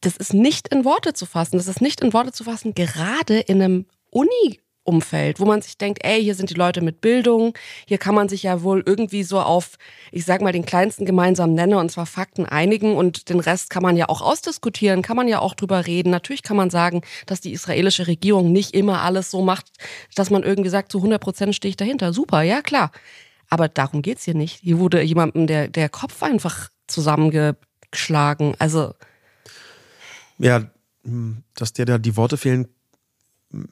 [0.00, 1.56] das ist nicht in Worte zu fassen.
[1.56, 5.76] Das ist nicht in Worte zu fassen, gerade in einem Uni Umfeld, wo man sich
[5.76, 7.52] denkt, ey, hier sind die Leute mit Bildung,
[7.86, 9.76] hier kann man sich ja wohl irgendwie so auf,
[10.12, 13.82] ich sag mal, den kleinsten gemeinsamen Nenner und zwar Fakten einigen und den Rest kann
[13.82, 16.08] man ja auch ausdiskutieren, kann man ja auch drüber reden.
[16.08, 19.66] Natürlich kann man sagen, dass die israelische Regierung nicht immer alles so macht,
[20.14, 22.14] dass man irgendwie sagt, zu 100 Prozent stehe ich dahinter.
[22.14, 22.90] Super, ja klar.
[23.50, 24.60] Aber darum geht's hier nicht.
[24.62, 28.54] Hier wurde jemandem der, der Kopf einfach zusammengeschlagen.
[28.58, 28.94] Also,
[30.38, 30.70] ja,
[31.04, 32.68] hm, dass dir da die Worte fehlen,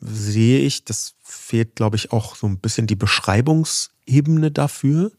[0.01, 0.85] sehe ich.
[0.85, 5.13] Das fehlt, glaube ich, auch so ein bisschen die Beschreibungsebene dafür.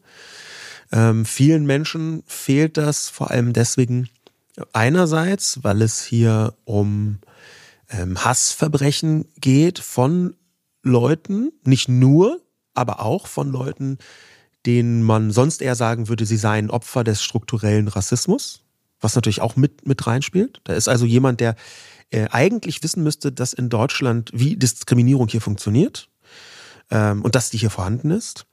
[0.90, 4.08] Ähm, vielen Menschen fehlt das vor allem deswegen
[4.72, 7.18] einerseits, weil es hier um
[7.90, 10.34] ähm, Hassverbrechen geht von
[10.82, 12.40] Leuten, nicht nur,
[12.74, 13.98] aber auch von Leuten,
[14.66, 18.64] denen man sonst eher sagen würde, sie seien Opfer des strukturellen Rassismus
[19.00, 20.60] was natürlich auch mit, mit reinspielt.
[20.64, 21.56] Da ist also jemand, der
[22.10, 26.08] äh, eigentlich wissen müsste, dass in Deutschland, wie Diskriminierung hier funktioniert
[26.90, 28.46] ähm, und dass die hier vorhanden ist.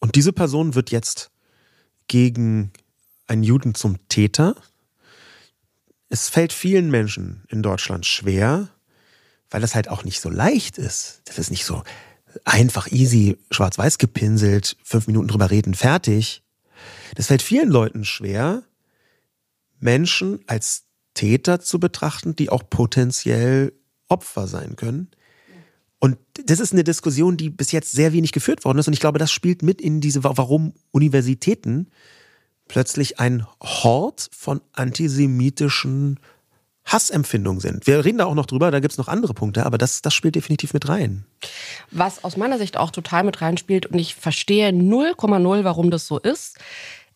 [0.00, 1.30] Und diese Person wird jetzt
[2.08, 2.72] gegen
[3.26, 4.56] einen Juden zum Täter.
[6.08, 8.68] Es fällt vielen Menschen in Deutschland schwer,
[9.50, 11.22] weil das halt auch nicht so leicht ist.
[11.24, 11.82] Das ist nicht so
[12.44, 16.42] einfach easy, schwarz-weiß gepinselt, fünf Minuten drüber reden, fertig.
[17.16, 18.62] Das fällt vielen Leuten schwer,
[19.80, 23.72] Menschen als Täter zu betrachten, die auch potenziell
[24.08, 25.10] Opfer sein können.
[25.98, 26.16] Und
[26.46, 28.86] das ist eine Diskussion, die bis jetzt sehr wenig geführt worden ist.
[28.86, 31.88] Und ich glaube, das spielt mit in diese, warum Universitäten
[32.68, 36.20] plötzlich ein Hort von antisemitischen
[36.86, 37.86] Hassempfindungen sind.
[37.86, 40.14] Wir reden da auch noch drüber, da gibt es noch andere Punkte, aber das, das
[40.14, 41.24] spielt definitiv mit rein.
[41.90, 46.18] Was aus meiner Sicht auch total mit reinspielt und ich verstehe 0,0, warum das so
[46.18, 46.58] ist,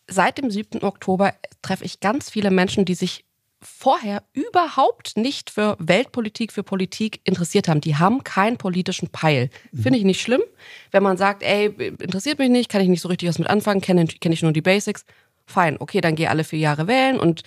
[0.08, 0.82] seit dem 7.
[0.82, 3.24] Oktober treffe ich ganz viele Menschen, die sich
[3.64, 7.80] vorher überhaupt nicht für Weltpolitik, für Politik interessiert haben.
[7.80, 9.48] Die haben keinen politischen Peil.
[9.72, 9.82] Mhm.
[9.82, 10.42] Finde ich nicht schlimm,
[10.90, 13.80] wenn man sagt, ey, interessiert mich nicht, kann ich nicht so richtig was mit anfangen,
[13.80, 15.04] kenne kenn ich nur die Basics.
[15.46, 17.42] Fein, okay, dann gehe alle vier Jahre wählen und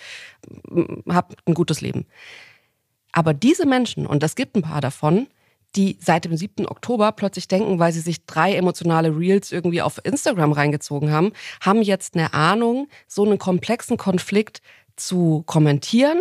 [0.69, 2.05] mm, hab ein gutes Leben.
[3.11, 5.27] Aber diese Menschen, und es gibt ein paar davon,
[5.77, 6.67] die seit dem 7.
[6.67, 11.83] Oktober plötzlich denken, weil sie sich drei emotionale Reels irgendwie auf Instagram reingezogen haben, haben
[11.83, 14.61] jetzt eine Ahnung, so einen komplexen Konflikt
[14.95, 16.19] zu kommentieren,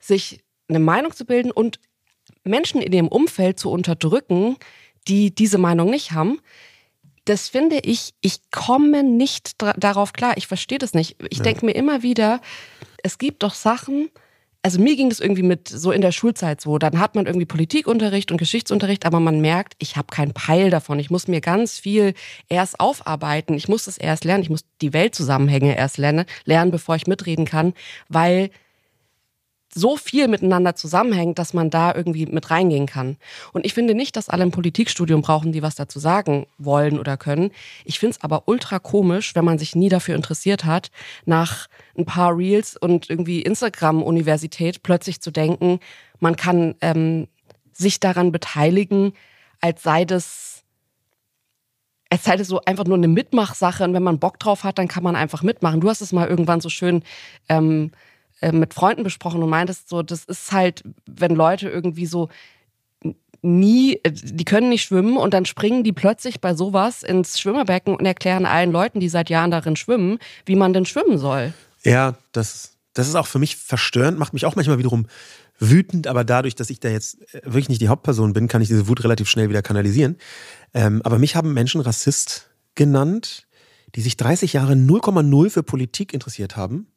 [0.00, 1.78] sich eine Meinung zu bilden und
[2.42, 4.56] Menschen in ihrem Umfeld zu unterdrücken,
[5.06, 6.40] die diese Meinung nicht haben.
[7.26, 10.36] Das finde ich, ich komme nicht darauf klar.
[10.36, 11.16] Ich verstehe das nicht.
[11.28, 11.44] Ich ja.
[11.44, 12.40] denke mir immer wieder,
[13.02, 14.10] es gibt doch Sachen,
[14.66, 16.76] also mir ging das irgendwie mit so in der Schulzeit so.
[16.78, 20.98] Dann hat man irgendwie Politikunterricht und Geschichtsunterricht, aber man merkt, ich habe keinen Peil davon.
[20.98, 22.14] Ich muss mir ganz viel
[22.48, 23.54] erst aufarbeiten.
[23.54, 24.42] Ich muss das erst lernen.
[24.42, 27.74] Ich muss die Weltzusammenhänge erst lernen, lernen, bevor ich mitreden kann,
[28.08, 28.50] weil
[29.76, 33.18] so viel miteinander zusammenhängt, dass man da irgendwie mit reingehen kann.
[33.52, 37.18] Und ich finde nicht, dass alle ein Politikstudium brauchen, die was dazu sagen wollen oder
[37.18, 37.50] können.
[37.84, 40.90] Ich finde es aber ultra komisch, wenn man sich nie dafür interessiert hat,
[41.26, 45.78] nach ein paar Reels und irgendwie Instagram-Universität plötzlich zu denken,
[46.20, 47.28] man kann ähm,
[47.72, 49.12] sich daran beteiligen,
[49.60, 50.54] als sei das
[52.08, 54.86] als sei das so einfach nur eine Mitmachsache und wenn man Bock drauf hat, dann
[54.88, 55.80] kann man einfach mitmachen.
[55.80, 57.02] Du hast es mal irgendwann so schön
[57.48, 57.90] ähm,
[58.40, 62.28] äh, mit Freunden besprochen und meintest so, das ist halt, wenn Leute irgendwie so
[63.42, 67.94] nie, äh, die können nicht schwimmen und dann springen die plötzlich bei sowas ins Schwimmerbecken
[67.94, 71.54] und erklären allen Leuten, die seit Jahren darin schwimmen, wie man denn schwimmen soll.
[71.82, 75.06] Ja, das, das ist auch für mich verstörend, macht mich auch manchmal wiederum
[75.58, 78.68] wütend, aber dadurch, dass ich da jetzt äh, wirklich nicht die Hauptperson bin, kann ich
[78.68, 80.16] diese Wut relativ schnell wieder kanalisieren.
[80.74, 83.46] Ähm, aber mich haben Menschen Rassist genannt,
[83.94, 86.88] die sich 30 Jahre 0,0 für Politik interessiert haben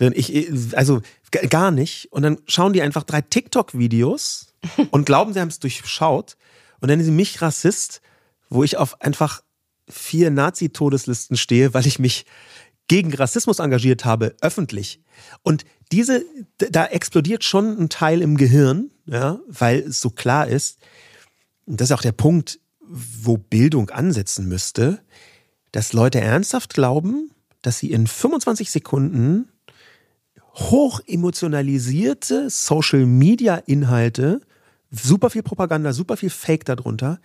[0.00, 1.02] ich, also
[1.50, 2.08] gar nicht.
[2.10, 4.54] Und dann schauen die einfach drei TikTok-Videos
[4.90, 6.36] und glauben, sie haben es durchschaut.
[6.80, 8.00] Und dann nennen sie mich Rassist,
[8.48, 9.42] wo ich auf einfach
[9.88, 12.24] vier Nazi-Todeslisten stehe, weil ich mich
[12.88, 15.00] gegen Rassismus engagiert habe, öffentlich.
[15.42, 16.24] Und diese,
[16.58, 20.78] da explodiert schon ein Teil im Gehirn, ja, weil es so klar ist,
[21.66, 25.00] und das ist auch der Punkt, wo Bildung ansetzen müsste,
[25.70, 27.30] dass Leute ernsthaft glauben,
[27.62, 29.49] dass sie in 25 Sekunden
[30.54, 34.40] hoch emotionalisierte Social Media Inhalte,
[34.90, 37.20] super viel Propaganda, super viel Fake darunter.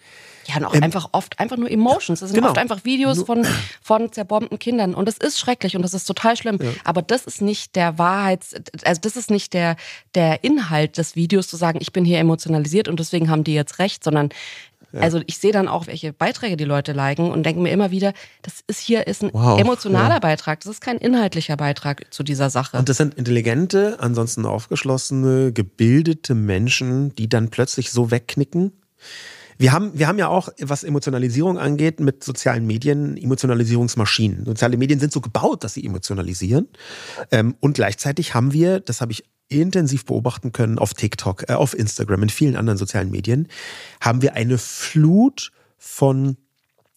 [0.47, 2.19] Ja, und auch ähm, einfach oft einfach nur Emotions.
[2.19, 2.49] Das sind genau.
[2.49, 3.45] oft einfach Videos von,
[3.81, 4.93] von zerbombten Kindern.
[4.93, 6.59] Und das ist schrecklich und das ist total schlimm.
[6.61, 6.69] Ja.
[6.83, 9.75] Aber das ist nicht der Wahrheits, also das ist nicht der,
[10.13, 13.79] der Inhalt des Videos zu sagen, ich bin hier emotionalisiert und deswegen haben die jetzt
[13.79, 14.29] recht, sondern
[15.01, 18.13] also ich sehe dann auch, welche Beiträge die Leute liken und denke mir immer wieder,
[18.41, 20.19] das ist hier ist ein wow, emotionaler ja.
[20.19, 22.77] Beitrag, das ist kein inhaltlicher Beitrag zu dieser Sache.
[22.77, 28.73] Und das sind intelligente, ansonsten aufgeschlossene, gebildete Menschen, die dann plötzlich so wegknicken.
[29.57, 34.45] Wir haben, wir haben ja auch, was Emotionalisierung angeht, mit sozialen Medien Emotionalisierungsmaschinen.
[34.45, 36.67] Soziale Medien sind so gebaut, dass sie emotionalisieren.
[37.31, 41.77] Ähm, und gleichzeitig haben wir, das habe ich intensiv beobachten können auf TikTok, äh, auf
[41.77, 43.47] Instagram, in vielen anderen sozialen Medien,
[44.01, 46.37] haben wir eine Flut von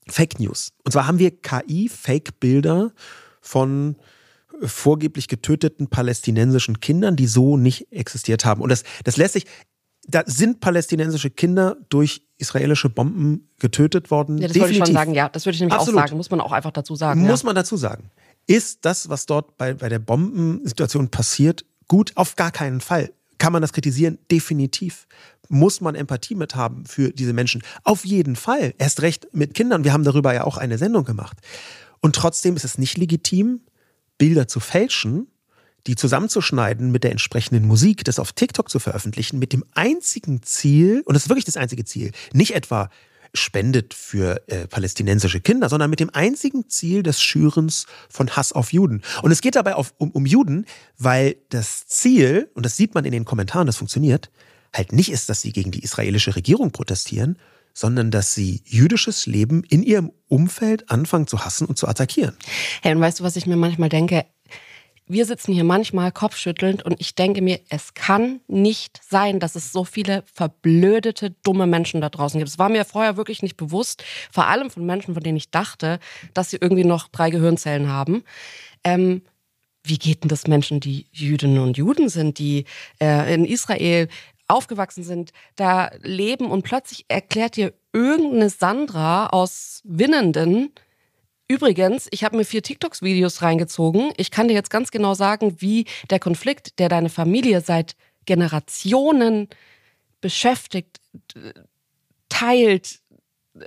[0.08, 0.72] Fake News.
[0.84, 2.92] Und zwar haben wir KI-Fake-Bilder
[3.40, 3.96] von
[4.62, 8.62] vorgeblich getöteten palästinensischen Kindern, die so nicht existiert haben.
[8.62, 9.46] Und das, das lässt sich,
[10.06, 14.38] da sind palästinensische Kinder durch israelische Bomben getötet worden.
[14.38, 14.62] Ja, das Definitiv.
[14.62, 15.28] würde ich schon sagen, ja.
[15.28, 16.00] Das würde ich nämlich Absolut.
[16.00, 16.16] auch sagen.
[16.16, 17.20] Muss man auch einfach dazu sagen.
[17.20, 17.46] Muss ja.
[17.46, 18.10] man dazu sagen.
[18.46, 23.12] Ist das, was dort bei, bei der Bombensituation passiert, Gut, auf gar keinen Fall.
[23.38, 24.18] Kann man das kritisieren?
[24.30, 25.06] Definitiv.
[25.48, 27.62] Muss man Empathie mit haben für diese Menschen?
[27.84, 28.74] Auf jeden Fall.
[28.78, 29.84] Erst recht mit Kindern.
[29.84, 31.38] Wir haben darüber ja auch eine Sendung gemacht.
[32.00, 33.60] Und trotzdem ist es nicht legitim,
[34.18, 35.28] Bilder zu fälschen,
[35.86, 41.02] die zusammenzuschneiden mit der entsprechenden Musik, das auf TikTok zu veröffentlichen, mit dem einzigen Ziel,
[41.06, 42.90] und das ist wirklich das einzige Ziel, nicht etwa
[43.34, 48.72] spendet für äh, palästinensische Kinder, sondern mit dem einzigen Ziel des Schürens von Hass auf
[48.72, 49.02] Juden.
[49.22, 53.04] Und es geht dabei auf, um, um Juden, weil das Ziel, und das sieht man
[53.04, 54.30] in den Kommentaren, das funktioniert,
[54.74, 57.38] halt nicht ist, dass sie gegen die israelische Regierung protestieren,
[57.74, 62.36] sondern dass sie jüdisches Leben in ihrem Umfeld anfangen zu hassen und zu attackieren.
[62.82, 64.26] Hey, und weißt du, was ich mir manchmal denke?
[65.08, 69.72] Wir sitzen hier manchmal kopfschüttelnd und ich denke mir, es kann nicht sein, dass es
[69.72, 72.50] so viele verblödete, dumme Menschen da draußen gibt.
[72.50, 75.98] Es war mir vorher wirklich nicht bewusst, vor allem von Menschen, von denen ich dachte,
[76.34, 78.24] dass sie irgendwie noch drei Gehirnzellen haben.
[78.84, 79.22] Ähm,
[79.84, 82.64] wie geht denn das Menschen, die Jüdinnen und Juden sind, die
[83.00, 84.08] äh, in Israel
[84.46, 90.72] aufgewachsen sind, da leben und plötzlich erklärt dir irgendeine Sandra aus Winnenden,
[91.48, 94.12] Übrigens, ich habe mir vier TikToks-Videos reingezogen.
[94.18, 99.48] Ich kann dir jetzt ganz genau sagen, wie der Konflikt, der deine Familie seit Generationen
[100.20, 101.00] beschäftigt,
[102.28, 103.00] teilt,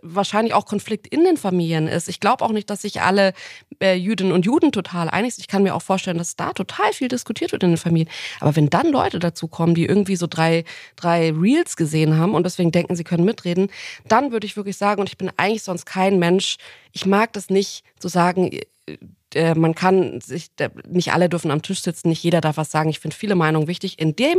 [0.01, 2.08] wahrscheinlich auch Konflikt in den Familien ist.
[2.10, 3.34] Ich glaube auch nicht, dass sich alle
[3.82, 5.43] äh, Jüdinnen und Juden total einig sind.
[5.43, 8.10] Ich kann mir auch vorstellen, dass da total viel diskutiert wird in den Familien.
[8.39, 10.63] Aber wenn dann Leute dazu kommen, die irgendwie so drei,
[10.95, 13.69] drei Reels gesehen haben und deswegen denken, sie können mitreden,
[14.08, 16.58] dann würde ich wirklich sagen, und ich bin eigentlich sonst kein Mensch,
[16.91, 18.97] ich mag das nicht zu sagen, äh,
[19.34, 20.51] äh, man kann sich,
[20.88, 22.89] nicht alle dürfen am Tisch sitzen, nicht jeder darf was sagen.
[22.89, 23.99] Ich finde viele Meinungen wichtig.
[23.99, 24.38] In dem,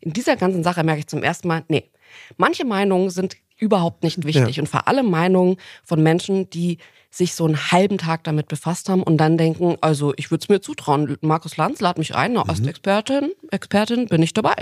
[0.00, 1.90] in dieser ganzen Sache merke ich zum ersten Mal, nee,
[2.36, 4.56] manche Meinungen sind überhaupt nicht wichtig.
[4.56, 4.62] Ja.
[4.62, 6.78] Und vor allem Meinungen von Menschen, die
[7.10, 10.48] sich so einen halben Tag damit befasst haben und dann denken, also ich würde es
[10.48, 12.50] mir zutrauen, Markus Lanz lad mich ein, eine mhm.
[12.50, 14.54] Ostexpertin, Expertin, bin ich dabei.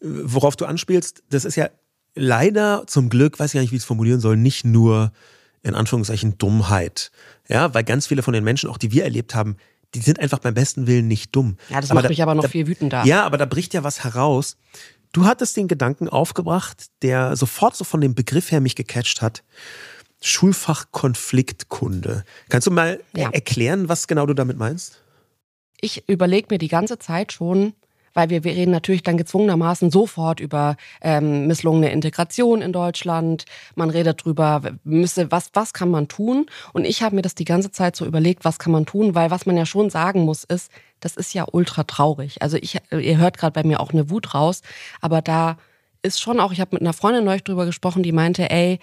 [0.00, 1.70] Worauf du anspielst, das ist ja
[2.14, 5.12] leider zum Glück, weiß ich gar nicht, wie ich es formulieren soll, nicht nur
[5.62, 7.10] in Anführungszeichen Dummheit.
[7.48, 9.56] Ja, weil ganz viele von den Menschen, auch die wir erlebt haben,
[9.94, 11.56] die sind einfach beim besten Willen nicht dumm.
[11.68, 13.04] Ja, das aber macht da, mich aber noch da, viel wütender.
[13.04, 14.56] Ja, aber da bricht ja was heraus.
[15.12, 19.42] Du hattest den Gedanken aufgebracht, der sofort so von dem Begriff her mich gecatcht hat.
[20.22, 22.24] Schulfach Konfliktkunde.
[22.48, 23.30] Kannst du mal ja.
[23.30, 25.02] erklären, was genau du damit meinst?
[25.80, 27.72] Ich überlege mir die ganze Zeit schon,
[28.14, 33.44] weil wir, wir reden natürlich dann gezwungenermaßen sofort über ähm, misslungene Integration in Deutschland.
[33.74, 36.46] Man redet drüber, müsse, was, was kann man tun?
[36.72, 39.14] Und ich habe mir das die ganze Zeit so überlegt, was kann man tun?
[39.14, 40.70] Weil was man ja schon sagen muss, ist,
[41.00, 42.42] das ist ja ultra traurig.
[42.42, 44.62] Also ich, ihr hört gerade bei mir auch eine Wut raus,
[45.00, 45.56] aber da
[46.02, 48.78] ist schon auch, ich habe mit einer Freundin neulich drüber gesprochen, die meinte, ey,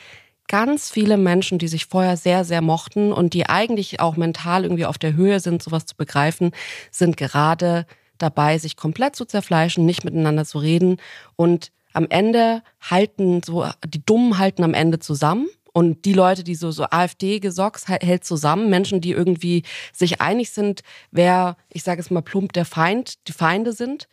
[0.48, 4.86] ganz viele Menschen, die sich vorher sehr, sehr mochten und die eigentlich auch mental irgendwie
[4.86, 6.52] auf der Höhe sind, sowas zu begreifen,
[6.92, 7.86] sind gerade
[8.18, 10.98] dabei, sich komplett zu zerfleischen, nicht miteinander zu reden
[11.36, 16.56] und am Ende halten so, die Dummen halten am Ende zusammen und die Leute, die
[16.56, 19.62] so, so AfD-Gesocks hält zusammen, Menschen, die irgendwie
[19.94, 24.08] sich einig sind, wer, ich sage es mal plump, der Feind, die Feinde sind.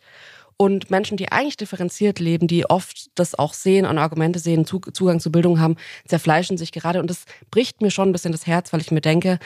[0.57, 5.19] Und Menschen, die eigentlich differenziert leben, die oft das auch sehen und Argumente sehen, Zugang
[5.19, 5.75] zu Bildung haben,
[6.07, 6.99] zerfleischen sich gerade.
[6.99, 9.39] Und das bricht mir schon ein bisschen das Herz, weil ich mir denke,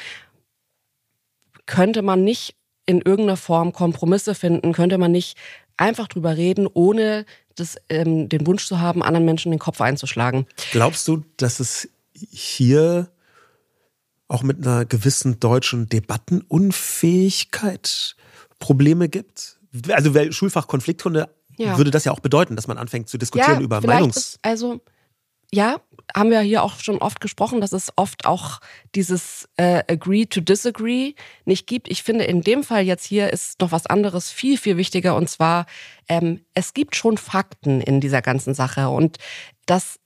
[1.68, 2.59] könnte man nicht
[2.90, 4.74] in irgendeiner Form Kompromisse finden?
[4.74, 5.38] Könnte man nicht
[5.78, 10.48] einfach drüber reden, ohne das, ähm, den Wunsch zu haben, anderen Menschen den Kopf einzuschlagen?
[10.72, 13.12] Glaubst du, dass es hier
[14.28, 18.16] auch mit einer gewissen deutschen Debattenunfähigkeit
[18.58, 19.60] Probleme gibt?
[19.90, 21.78] Also Schulfach Konfliktkunde ja.
[21.78, 24.18] würde das ja auch bedeuten, dass man anfängt zu diskutieren ja, über Meinungs...
[24.18, 24.82] Ist, also
[25.52, 25.78] ja,
[26.16, 28.60] haben wir hier auch schon oft gesprochen, dass es oft auch
[28.96, 31.14] dieses äh, Agree to Disagree
[31.46, 31.90] nicht gibt.
[31.90, 35.16] Ich finde, in dem Fall jetzt hier ist noch was anderes viel, viel wichtiger.
[35.16, 35.66] Und zwar,
[36.08, 38.90] ähm, es gibt schon Fakten in dieser ganzen Sache.
[38.90, 39.18] Und
[39.66, 40.00] dass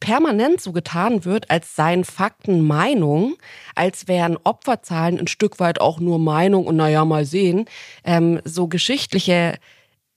[0.00, 3.36] permanent so getan wird, als seien Fakten Meinung,
[3.76, 7.66] als wären Opferzahlen ein Stück weit auch nur Meinung und naja, mal sehen,
[8.02, 9.58] ähm, so geschichtliche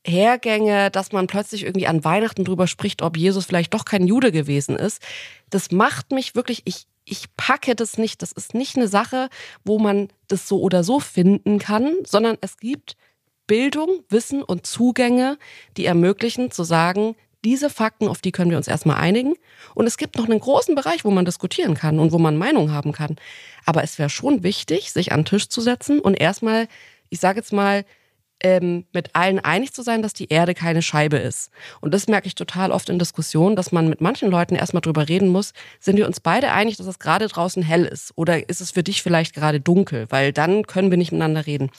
[0.05, 4.31] Hergänge, dass man plötzlich irgendwie an Weihnachten drüber spricht, ob Jesus vielleicht doch kein Jude
[4.31, 5.01] gewesen ist.
[5.49, 8.21] Das macht mich wirklich, ich, ich packe das nicht.
[8.21, 9.29] Das ist nicht eine Sache,
[9.63, 12.95] wo man das so oder so finden kann, sondern es gibt
[13.47, 15.37] Bildung, Wissen und Zugänge,
[15.75, 19.35] die ermöglichen zu sagen, diese Fakten, auf die können wir uns erstmal einigen.
[19.75, 22.71] Und es gibt noch einen großen Bereich, wo man diskutieren kann und wo man Meinung
[22.71, 23.17] haben kann.
[23.65, 26.67] Aber es wäre schon wichtig, sich an den Tisch zu setzen und erstmal,
[27.09, 27.85] ich sage jetzt mal,
[28.41, 31.49] ähm, mit allen einig zu sein, dass die Erde keine Scheibe ist.
[31.81, 35.07] Und das merke ich total oft in Diskussionen, dass man mit manchen Leuten erstmal drüber
[35.07, 38.11] reden muss, sind wir uns beide einig, dass es gerade draußen hell ist?
[38.15, 40.05] Oder ist es für dich vielleicht gerade dunkel?
[40.09, 41.71] Weil dann können wir nicht miteinander reden.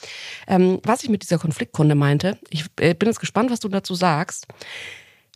[0.47, 3.95] Ähm, was ich mit dieser Konfliktkunde meinte, ich äh, bin jetzt gespannt, was du dazu
[3.95, 4.47] sagst.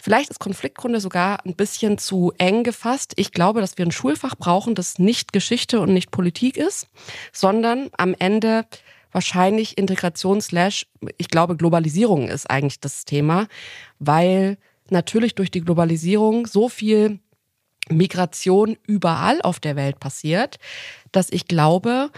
[0.03, 3.13] Vielleicht ist Konfliktkunde sogar ein bisschen zu eng gefasst.
[3.17, 6.87] Ich glaube, dass wir ein Schulfach brauchen, das nicht Geschichte und nicht Politik ist,
[7.31, 8.65] sondern am Ende
[9.11, 10.85] wahrscheinlich Integration slash,
[11.17, 13.47] ich glaube, Globalisierung ist eigentlich das Thema,
[13.99, 14.57] weil
[14.89, 17.19] natürlich durch die Globalisierung so viel
[17.89, 20.57] Migration überall auf der Welt passiert,
[21.11, 22.09] dass ich glaube,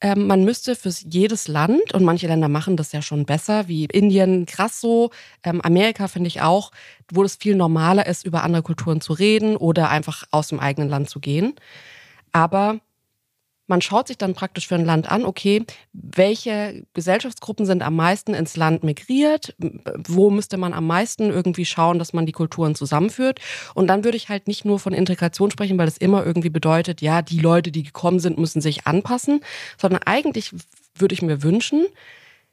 [0.00, 3.84] ähm, man müsste für jedes Land, und manche Länder machen das ja schon besser, wie
[3.84, 5.10] Indien, krass so,
[5.44, 6.70] ähm, Amerika finde ich auch,
[7.12, 10.88] wo es viel normaler ist, über andere Kulturen zu reden oder einfach aus dem eigenen
[10.88, 11.54] Land zu gehen.
[12.32, 12.80] Aber
[13.70, 18.34] man schaut sich dann praktisch für ein Land an, okay, welche Gesellschaftsgruppen sind am meisten
[18.34, 19.54] ins Land migriert,
[19.96, 23.40] wo müsste man am meisten irgendwie schauen, dass man die Kulturen zusammenführt.
[23.74, 27.00] Und dann würde ich halt nicht nur von Integration sprechen, weil es immer irgendwie bedeutet,
[27.00, 29.40] ja, die Leute, die gekommen sind, müssen sich anpassen,
[29.78, 30.50] sondern eigentlich
[30.96, 31.86] würde ich mir wünschen,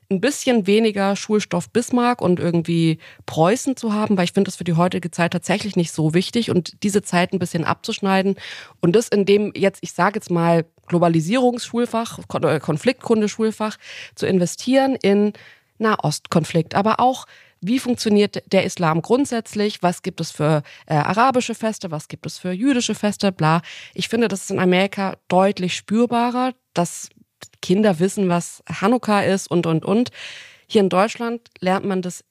[0.10, 4.64] ein bisschen weniger Schulstoff Bismarck und irgendwie Preußen zu haben, weil ich finde das für
[4.64, 8.36] die heutige Zeit tatsächlich nicht so wichtig und diese Zeit ein bisschen abzuschneiden
[8.80, 13.78] und das in dem jetzt, ich sage jetzt mal Globalisierungsschulfach, äh, Konfliktkunde-Schulfach
[14.16, 15.34] zu investieren in
[15.78, 17.26] Nahostkonflikt, aber auch
[17.62, 19.82] wie funktioniert der Islam grundsätzlich?
[19.82, 21.90] Was gibt es für äh, arabische Feste?
[21.90, 23.32] Was gibt es für jüdische Feste?
[23.32, 23.62] Bla.
[23.94, 27.10] Ich finde, das ist in Amerika deutlich spürbarer, dass
[27.62, 30.12] Kinder wissen, was Hanukkah ist und, und, und.
[30.68, 32.24] Hier in Deutschland lernt man das,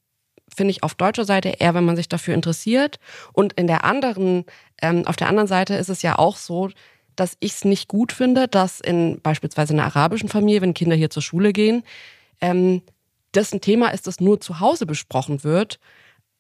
[0.55, 3.01] finde ich, auf deutscher Seite eher, wenn man sich dafür interessiert.
[3.33, 4.45] Und in der anderen,
[4.81, 6.71] ähm, auf der anderen Seite ist es ja auch so,
[7.17, 11.11] dass ich es nicht gut finde, dass in beispielsweise einer arabischen Familie, wenn Kinder hier
[11.11, 11.83] zur Schule gehen,
[12.41, 12.83] ähm,
[13.33, 15.79] das ein Thema ist, das nur zu Hause besprochen wird.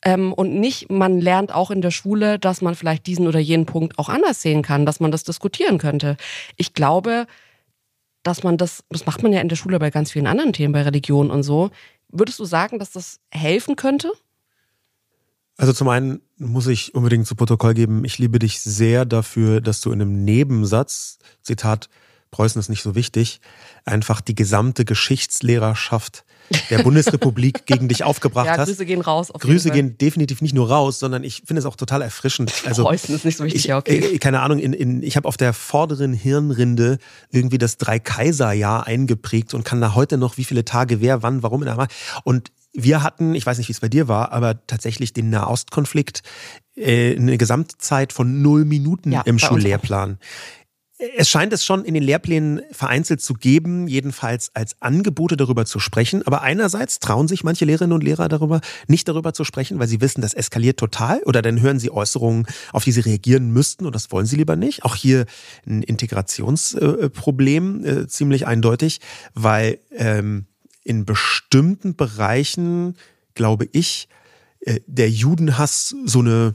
[0.03, 3.66] Ähm, und nicht, man lernt auch in der Schule, dass man vielleicht diesen oder jenen
[3.66, 6.16] Punkt auch anders sehen kann, dass man das diskutieren könnte.
[6.57, 7.27] Ich glaube,
[8.22, 10.72] dass man das, das macht man ja in der Schule bei ganz vielen anderen Themen,
[10.72, 11.70] bei Religion und so.
[12.09, 14.12] Würdest du sagen, dass das helfen könnte?
[15.57, 19.81] Also zum einen muss ich unbedingt zu Protokoll geben, ich liebe dich sehr dafür, dass
[19.81, 21.89] du in einem Nebensatz, Zitat,
[22.31, 23.41] Preußen ist nicht so wichtig,
[23.85, 26.25] einfach die gesamte Geschichtslehrerschaft
[26.71, 28.69] der Bundesrepublik gegen dich aufgebracht ja, hast.
[28.69, 29.33] Grüße gehen raus.
[29.33, 32.53] Grüße gehen definitiv nicht nur raus, sondern ich finde es auch total erfrischend.
[32.67, 33.99] Also, Preußen ist nicht so wichtig, ich, ja, okay.
[33.99, 36.99] Äh, keine Ahnung, in, in, ich habe auf der vorderen Hirnrinde
[37.31, 41.63] irgendwie das Drei-Kaiser-Jahr eingeprägt und kann da heute noch, wie viele Tage wer, wann, warum
[41.63, 41.89] in der
[42.25, 46.22] Und wir hatten, ich weiß nicht, wie es bei dir war, aber tatsächlich den Nahostkonflikt
[46.77, 50.18] äh, eine Gesamtzeit von null Minuten ja, im Schullehrplan.
[51.18, 55.79] Es scheint es schon in den Lehrplänen vereinzelt zu geben, jedenfalls als Angebote darüber zu
[55.79, 56.27] sprechen.
[56.27, 60.01] Aber einerseits trauen sich manche Lehrerinnen und Lehrer darüber, nicht darüber zu sprechen, weil sie
[60.01, 61.20] wissen, das eskaliert total.
[61.24, 64.57] Oder dann hören sie Äußerungen, auf die sie reagieren müssten und das wollen sie lieber
[64.57, 64.85] nicht.
[64.85, 65.27] Auch hier
[65.66, 69.01] ein Integrationsproblem, äh, ziemlich eindeutig,
[69.35, 70.47] weil ähm,
[70.87, 72.97] in bestimmten Bereichen,
[73.34, 74.09] glaube ich,
[74.61, 76.55] äh, der Judenhass so eine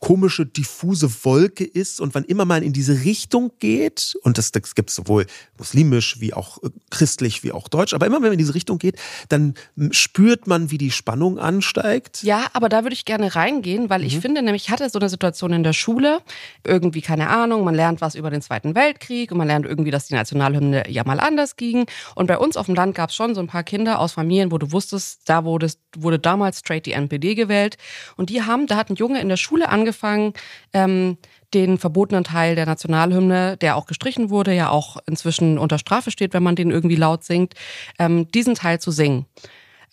[0.00, 4.74] komische, diffuse Wolke ist und wann immer man in diese Richtung geht, und das, das
[4.74, 5.26] gibt es sowohl
[5.58, 8.78] muslimisch wie auch äh, christlich wie auch deutsch, aber immer wenn man in diese Richtung
[8.78, 8.96] geht,
[9.28, 9.54] dann
[9.90, 12.22] spürt man, wie die Spannung ansteigt.
[12.22, 14.06] Ja, aber da würde ich gerne reingehen, weil mhm.
[14.06, 16.22] ich finde nämlich, ich hatte so eine Situation in der Schule,
[16.64, 20.06] irgendwie, keine Ahnung, man lernt was über den Zweiten Weltkrieg und man lernt irgendwie, dass
[20.06, 21.84] die Nationalhymne ja mal anders ging.
[22.14, 24.50] Und bei uns auf dem Land gab es schon so ein paar Kinder aus Familien,
[24.50, 27.76] wo du wusstest, da wurde, wurde damals straight die NPD gewählt.
[28.16, 30.34] Und die haben, da hat ein Junge in der Schule angefangen, angefangen,
[30.72, 31.18] ähm,
[31.52, 36.32] den verbotenen Teil der Nationalhymne, der auch gestrichen wurde, ja auch inzwischen unter Strafe steht,
[36.32, 37.54] wenn man den irgendwie laut singt,
[37.98, 39.26] ähm, diesen Teil zu singen.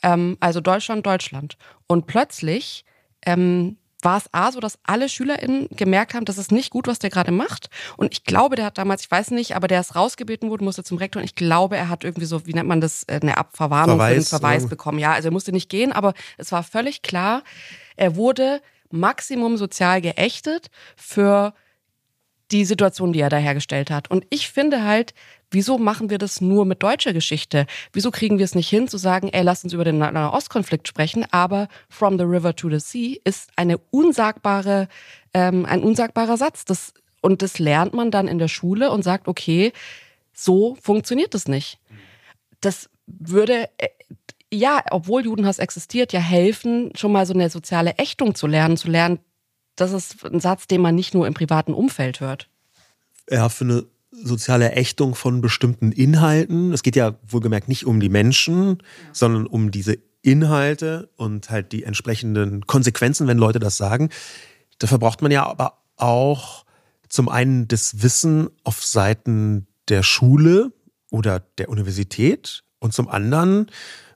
[0.03, 1.57] Ähm, also Deutschland, Deutschland.
[1.87, 2.85] Und plötzlich
[3.25, 6.99] ähm, war es A so, dass alle SchülerInnen gemerkt haben, das ist nicht gut, was
[6.99, 7.71] der gerade macht.
[7.97, 10.83] Und ich glaube, der hat damals, ich weiß nicht, aber der ist rausgebeten worden, musste
[10.83, 11.21] zum Rektor.
[11.21, 14.29] Und ich glaube, er hat irgendwie so, wie nennt man das, äh, eine Abverwarnung Verweis,
[14.29, 14.69] den Verweis ja.
[14.69, 14.99] bekommen.
[14.99, 17.41] Ja, also er musste nicht gehen, aber es war völlig klar,
[17.95, 21.53] er wurde Maximum sozial geächtet für
[22.51, 24.09] die Situation, die er da hergestellt hat.
[24.09, 25.13] Und ich finde halt,
[25.51, 27.65] wieso machen wir das nur mit deutscher Geschichte?
[27.93, 31.25] Wieso kriegen wir es nicht hin zu sagen, ey, lass uns über den Nahostkonflikt sprechen,
[31.31, 34.87] aber from the river to the sea ist eine unsagbare,
[35.33, 36.65] ähm, ein unsagbarer Satz.
[36.65, 39.73] Das, und das lernt man dann in der Schule und sagt, okay,
[40.33, 41.79] so funktioniert das nicht.
[42.61, 43.87] Das würde äh,
[44.53, 48.89] ja, obwohl Judenhass existiert, ja helfen, schon mal so eine soziale Ächtung zu lernen, zu
[48.89, 49.19] lernen,
[49.75, 52.49] das ist ein Satz, den man nicht nur im privaten Umfeld hört.
[53.29, 56.73] Ja, für eine soziale Ächtung von bestimmten Inhalten.
[56.73, 58.81] Es geht ja wohlgemerkt nicht um die Menschen,
[59.11, 64.09] sondern um diese Inhalte und halt die entsprechenden Konsequenzen, wenn Leute das sagen.
[64.79, 66.65] Dafür braucht man ja aber auch
[67.09, 70.71] zum einen das Wissen auf Seiten der Schule
[71.11, 73.69] oder der Universität und zum anderen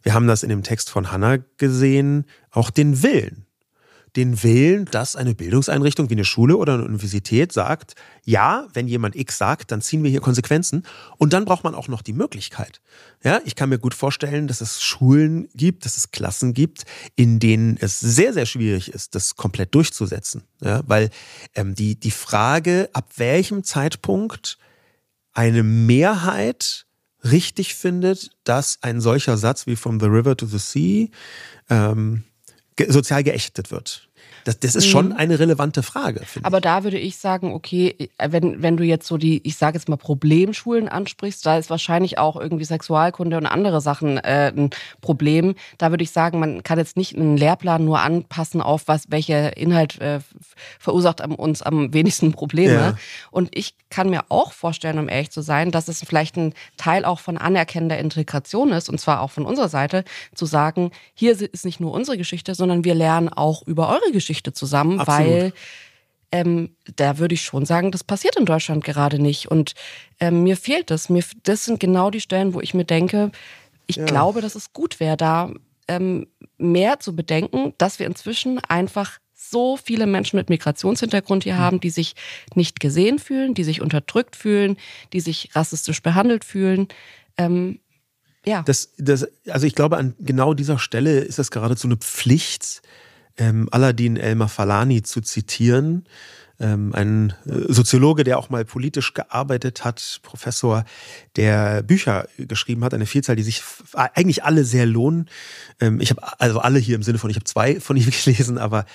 [0.03, 3.45] wir haben das in dem Text von Hannah gesehen, auch den Willen.
[4.17, 7.95] Den Willen, dass eine Bildungseinrichtung wie eine Schule oder eine Universität sagt,
[8.25, 10.83] ja, wenn jemand X sagt, dann ziehen wir hier Konsequenzen.
[11.17, 12.81] Und dann braucht man auch noch die Möglichkeit.
[13.23, 16.83] Ja, ich kann mir gut vorstellen, dass es Schulen gibt, dass es Klassen gibt,
[17.15, 20.43] in denen es sehr, sehr schwierig ist, das komplett durchzusetzen.
[20.59, 21.09] Ja, weil
[21.55, 24.57] ähm, die, die Frage, ab welchem Zeitpunkt
[25.31, 26.85] eine Mehrheit
[27.23, 31.09] richtig findet, dass ein solcher Satz wie From the River to the Sea
[31.69, 32.23] ähm,
[32.87, 34.09] sozial geächtet wird.
[34.43, 35.15] Das, das ist schon mhm.
[35.15, 36.21] eine relevante Frage.
[36.43, 36.63] Aber ich.
[36.63, 39.97] da würde ich sagen, okay, wenn, wenn du jetzt so die, ich sage jetzt mal
[39.97, 44.71] Problemschulen ansprichst, da ist wahrscheinlich auch irgendwie Sexualkunde und andere Sachen äh, ein
[45.01, 45.55] Problem.
[45.77, 49.55] Da würde ich sagen, man kann jetzt nicht einen Lehrplan nur anpassen auf was, welcher
[49.57, 50.19] Inhalt äh,
[50.79, 52.73] verursacht uns am wenigsten Probleme.
[52.73, 52.95] Ja.
[53.29, 57.05] Und ich kann mir auch vorstellen, um ehrlich zu sein, dass es vielleicht ein Teil
[57.05, 61.65] auch von anerkennender Integration ist, und zwar auch von unserer Seite, zu sagen, hier ist
[61.65, 65.19] nicht nur unsere Geschichte, sondern wir lernen auch über eure Geschichte Geschichte zusammen, Absolut.
[65.19, 65.53] weil
[66.31, 69.51] ähm, da würde ich schon sagen, das passiert in Deutschland gerade nicht.
[69.51, 69.73] Und
[70.19, 71.09] ähm, mir fehlt das.
[71.09, 73.31] Mir, das sind genau die Stellen, wo ich mir denke,
[73.87, 74.05] ich ja.
[74.05, 75.51] glaube, dass es gut wäre, da
[75.89, 76.27] ähm,
[76.57, 81.59] mehr zu bedenken, dass wir inzwischen einfach so viele Menschen mit Migrationshintergrund hier mhm.
[81.59, 82.13] haben, die sich
[82.55, 84.77] nicht gesehen fühlen, die sich unterdrückt fühlen,
[85.11, 86.87] die sich rassistisch behandelt fühlen.
[87.37, 87.79] Ähm,
[88.45, 88.63] ja.
[88.63, 92.81] Das, das, also ich glaube, an genau dieser Stelle ist das geradezu eine Pflicht,
[93.37, 96.05] ähm, Aladdin Elmar Falani zu zitieren.
[96.59, 100.85] Ähm, ein äh, Soziologe, der auch mal politisch gearbeitet hat, Professor,
[101.35, 103.63] der Bücher geschrieben hat, eine Vielzahl, die sich
[103.93, 105.27] eigentlich alle sehr lohnen.
[105.79, 108.59] Ähm, ich habe also alle hier im Sinne von, ich habe zwei von ihm gelesen,
[108.59, 108.85] aber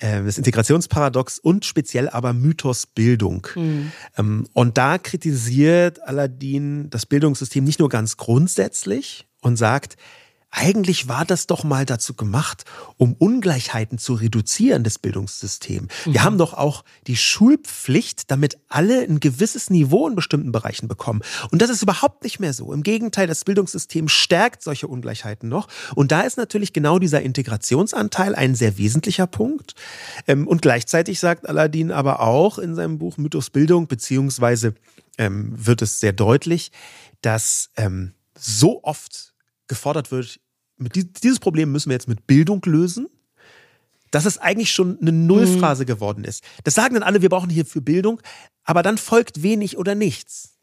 [0.00, 3.46] äh, das Integrationsparadox und speziell aber Mythos Bildung.
[3.54, 3.92] Mhm.
[4.16, 9.96] Ähm, und da kritisiert Aladdin das Bildungssystem nicht nur ganz grundsätzlich und sagt,
[10.50, 12.64] eigentlich war das doch mal dazu gemacht,
[12.96, 15.84] um Ungleichheiten zu reduzieren, das Bildungssystem.
[16.04, 16.12] Mhm.
[16.12, 21.22] Wir haben doch auch die Schulpflicht, damit alle ein gewisses Niveau in bestimmten Bereichen bekommen.
[21.50, 22.72] Und das ist überhaupt nicht mehr so.
[22.72, 25.68] Im Gegenteil, das Bildungssystem stärkt solche Ungleichheiten noch.
[25.94, 29.74] Und da ist natürlich genau dieser Integrationsanteil ein sehr wesentlicher Punkt.
[30.26, 34.74] Ähm, und gleichzeitig sagt Aladdin aber auch in seinem Buch Mythos Bildung, beziehungsweise
[35.16, 36.72] ähm, wird es sehr deutlich,
[37.22, 39.32] dass ähm, so oft
[39.70, 40.39] gefordert wird,
[40.80, 43.08] dieses Problem müssen wir jetzt mit Bildung lösen,
[44.10, 45.86] dass es eigentlich schon eine Nullphrase mhm.
[45.86, 46.42] geworden ist.
[46.64, 48.20] Das sagen dann alle, wir brauchen hier für Bildung,
[48.64, 50.58] aber dann folgt wenig oder nichts.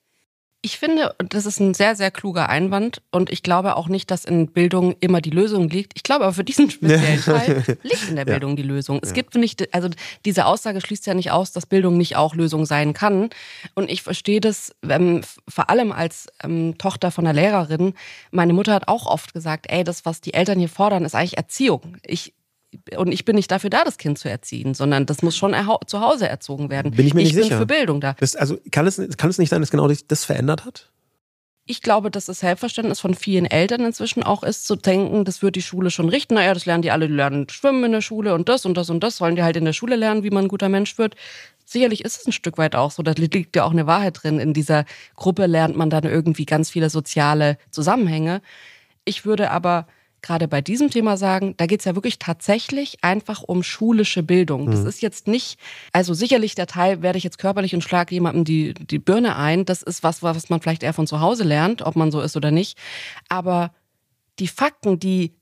[0.63, 4.25] Ich finde, das ist ein sehr, sehr kluger Einwand und ich glaube auch nicht, dass
[4.25, 5.93] in Bildung immer die Lösung liegt.
[5.95, 8.55] Ich glaube aber für diesen speziellen Fall liegt in der Bildung ja.
[8.57, 8.99] die Lösung.
[9.03, 9.15] Es ja.
[9.15, 9.89] gibt nicht, also
[10.25, 13.29] diese Aussage schließt ja nicht aus, dass Bildung nicht auch Lösung sein kann.
[13.75, 17.93] Und ich verstehe das ähm, vor allem als ähm, Tochter von einer Lehrerin.
[18.31, 21.37] Meine Mutter hat auch oft gesagt, ey, das, was die Eltern hier fordern, ist eigentlich
[21.37, 21.97] Erziehung.
[22.03, 22.33] Ich,
[22.97, 25.55] und ich bin nicht dafür da, das Kind zu erziehen, sondern das muss schon
[25.85, 26.91] zu Hause erzogen werden.
[26.91, 27.45] Bin ich mir ich nicht sicher.
[27.45, 28.15] Ich bin für Bildung da.
[28.19, 30.91] Das, also kann es, kann es nicht sein, dass genau das verändert hat?
[31.69, 35.57] Ich glaube, dass das Selbstverständnis von vielen Eltern inzwischen auch ist, zu denken, das wird
[35.57, 36.35] die Schule schon richten.
[36.35, 38.89] Naja, das lernen die alle, die lernen schwimmen in der Schule und das und das
[38.89, 41.15] und das sollen die halt in der Schule lernen, wie man ein guter Mensch wird.
[41.65, 43.03] Sicherlich ist es ein Stück weit auch so.
[43.03, 44.39] Da liegt ja auch eine Wahrheit drin.
[44.39, 44.85] In dieser
[45.17, 48.41] Gruppe lernt man dann irgendwie ganz viele soziale Zusammenhänge.
[49.03, 49.87] Ich würde aber
[50.21, 54.69] gerade bei diesem Thema sagen, da geht es ja wirklich tatsächlich einfach um schulische Bildung.
[54.69, 54.87] Das mhm.
[54.87, 55.59] ist jetzt nicht,
[55.93, 59.65] also sicherlich der Teil, werde ich jetzt körperlich und schlage jemandem die, die Birne ein,
[59.65, 62.35] das ist was, was man vielleicht eher von zu Hause lernt, ob man so ist
[62.35, 62.77] oder nicht.
[63.29, 63.71] Aber
[64.39, 65.33] die Fakten, die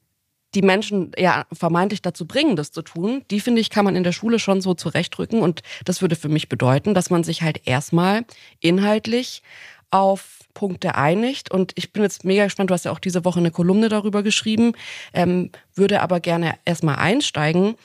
[0.56, 4.04] die Menschen ja vermeintlich dazu bringen, das zu tun, die finde ich, kann man in
[4.04, 5.42] der Schule schon so zurechtrücken.
[5.42, 8.24] Und das würde für mich bedeuten, dass man sich halt erstmal
[8.62, 9.44] inhaltlich
[9.92, 11.52] auf Punkte einigt.
[11.52, 14.24] Und ich bin jetzt mega gespannt, du hast ja auch diese Woche eine Kolumne darüber
[14.24, 14.74] geschrieben,
[15.14, 17.76] ähm, würde aber gerne erstmal einsteigen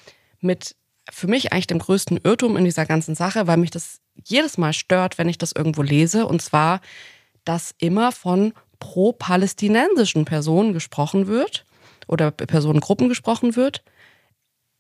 [0.41, 0.75] mit
[1.11, 4.73] für mich eigentlich dem größten Irrtum in dieser ganzen Sache, weil mich das jedes Mal
[4.73, 6.27] stört, wenn ich das irgendwo lese.
[6.27, 6.81] Und zwar,
[7.45, 11.67] dass immer von pro-palästinensischen Personen gesprochen wird
[12.07, 13.83] oder Personengruppen gesprochen wird,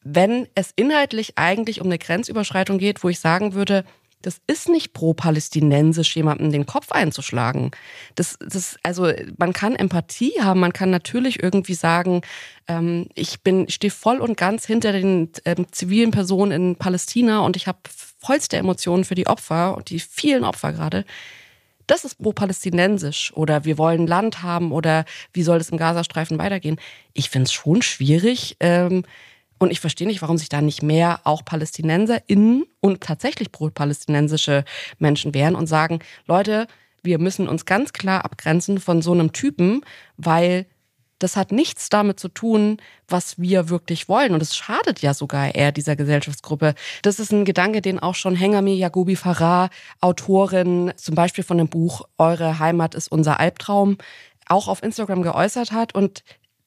[0.03, 3.84] wenn es inhaltlich eigentlich um eine Grenzüberschreitung geht, wo ich sagen würde,
[4.23, 7.71] das ist nicht pro-palästinensisch, jemandem den Kopf einzuschlagen.
[8.14, 12.21] Das, das, also man kann Empathie haben, man kann natürlich irgendwie sagen,
[12.68, 17.57] ähm, ich bin, stehe voll und ganz hinter den ähm, zivilen Personen in Palästina und
[17.57, 17.79] ich habe
[18.18, 21.05] vollste Emotionen für die Opfer und die vielen Opfer gerade.
[21.87, 26.79] Das ist pro-palästinensisch oder wir wollen Land haben oder wie soll es im Gazastreifen weitergehen.
[27.14, 28.57] Ich finde es schon schwierig.
[28.61, 29.05] Ähm,
[29.61, 34.64] und ich verstehe nicht, warum sich da nicht mehr auch PalästinenserInnen und tatsächlich pro-palästinensische
[34.98, 36.66] Menschen wehren und sagen, Leute,
[37.02, 39.82] wir müssen uns ganz klar abgrenzen von so einem Typen,
[40.16, 40.66] weil
[41.18, 44.32] das hat nichts damit zu tun, was wir wirklich wollen.
[44.32, 46.74] Und es schadet ja sogar eher dieser Gesellschaftsgruppe.
[47.02, 49.68] Das ist ein Gedanke, den auch schon Hengami Yagubi Farah,
[50.00, 53.98] Autorin zum Beispiel von dem Buch Eure Heimat ist unser Albtraum,
[54.46, 55.94] auch auf Instagram geäußert hat.
[55.94, 56.24] Und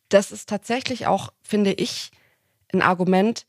[0.09, 2.11] das ist tatsächlich auch, finde ich,
[2.74, 3.45] ein Argument,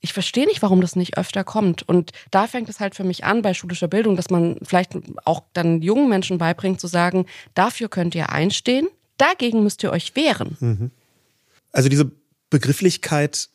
[0.00, 1.88] ich verstehe nicht, warum das nicht öfter kommt.
[1.88, 4.92] Und da fängt es halt für mich an bei schulischer Bildung, dass man vielleicht
[5.24, 10.14] auch dann jungen Menschen beibringt zu sagen, dafür könnt ihr einstehen, dagegen müsst ihr euch
[10.14, 10.56] wehren.
[10.60, 10.90] Mhm.
[11.72, 12.10] Also diese
[12.50, 13.48] Begrifflichkeit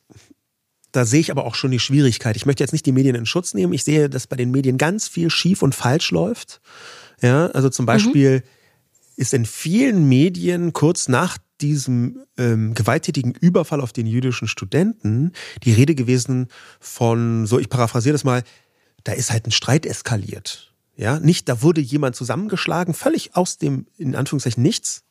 [0.92, 2.36] da sehe ich aber auch schon die Schwierigkeit.
[2.36, 3.74] Ich möchte jetzt nicht die Medien in Schutz nehmen.
[3.74, 6.62] Ich sehe, dass bei den Medien ganz viel schief und falsch läuft.
[7.22, 8.44] Ja, also zum Beispiel mhm.
[9.16, 15.32] ist in vielen Medien kurz nach diesem ähm, gewalttätigen Überfall auf den jüdischen Studenten
[15.64, 16.48] die Rede gewesen
[16.80, 18.44] von, so ich paraphrasiere das mal,
[19.04, 20.74] da ist halt ein Streit eskaliert.
[20.96, 25.04] Ja, nicht, da wurde jemand zusammengeschlagen, völlig aus dem, in Anführungszeichen, nichts,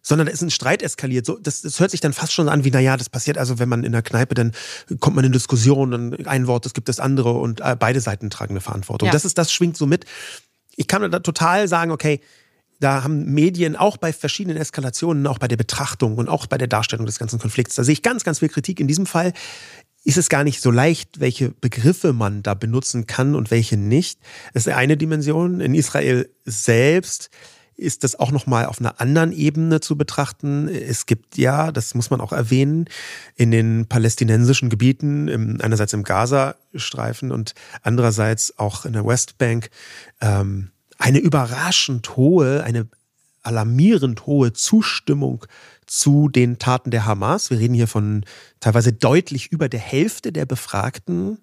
[0.00, 1.26] sondern da ist ein Streit eskaliert.
[1.26, 3.68] So, das, das hört sich dann fast schon an wie, naja, das passiert also, wenn
[3.68, 4.52] man in der Kneipe, dann
[5.00, 8.30] kommt man in Diskussion, dann ein Wort, es gibt das andere und äh, beide Seiten
[8.30, 9.06] tragen eine Verantwortung.
[9.06, 9.12] Ja.
[9.12, 10.06] Das ist, das schwingt so mit.
[10.76, 12.20] Ich kann da total sagen, okay,
[12.80, 16.68] da haben Medien auch bei verschiedenen Eskalationen, auch bei der Betrachtung und auch bei der
[16.68, 18.80] Darstellung des ganzen Konflikts, da sehe ich ganz, ganz viel Kritik.
[18.80, 19.32] In diesem Fall
[20.04, 24.20] ist es gar nicht so leicht, welche Begriffe man da benutzen kann und welche nicht.
[24.54, 25.60] Das ist eine Dimension.
[25.60, 27.30] In Israel selbst
[27.78, 30.68] ist das auch nochmal auf einer anderen Ebene zu betrachten.
[30.68, 32.86] Es gibt ja, das muss man auch erwähnen,
[33.36, 39.70] in den palästinensischen Gebieten, einerseits im Gazastreifen und andererseits auch in der Westbank,
[40.20, 42.88] ähm, eine überraschend hohe, eine
[43.42, 45.46] alarmierend hohe Zustimmung
[45.86, 47.50] zu den Taten der Hamas.
[47.50, 48.24] Wir reden hier von
[48.60, 51.38] teilweise deutlich über der Hälfte der Befragten,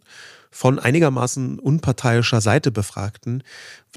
[0.52, 3.44] von einigermaßen unparteiischer Seite Befragten,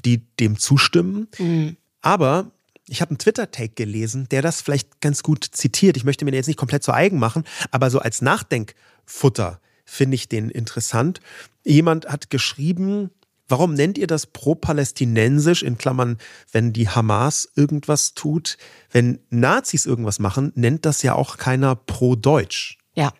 [0.03, 1.27] die dem zustimmen.
[1.37, 1.77] Mhm.
[2.01, 2.51] Aber
[2.87, 5.95] ich habe einen Twitter-Take gelesen, der das vielleicht ganz gut zitiert.
[5.95, 10.15] Ich möchte mir den jetzt nicht komplett zu eigen machen, aber so als Nachdenkfutter finde
[10.15, 11.21] ich den interessant.
[11.63, 13.11] Jemand hat geschrieben,
[13.49, 16.19] Warum nennt ihr das pro-palästinensisch, in Klammern,
[16.51, 18.57] wenn die Hamas irgendwas tut?
[18.91, 22.77] Wenn Nazis irgendwas machen, nennt das ja auch keiner pro-deutsch.
[22.93, 23.11] Ja.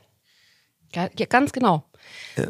[0.93, 1.84] ja, ganz genau.
[2.38, 2.45] Ja.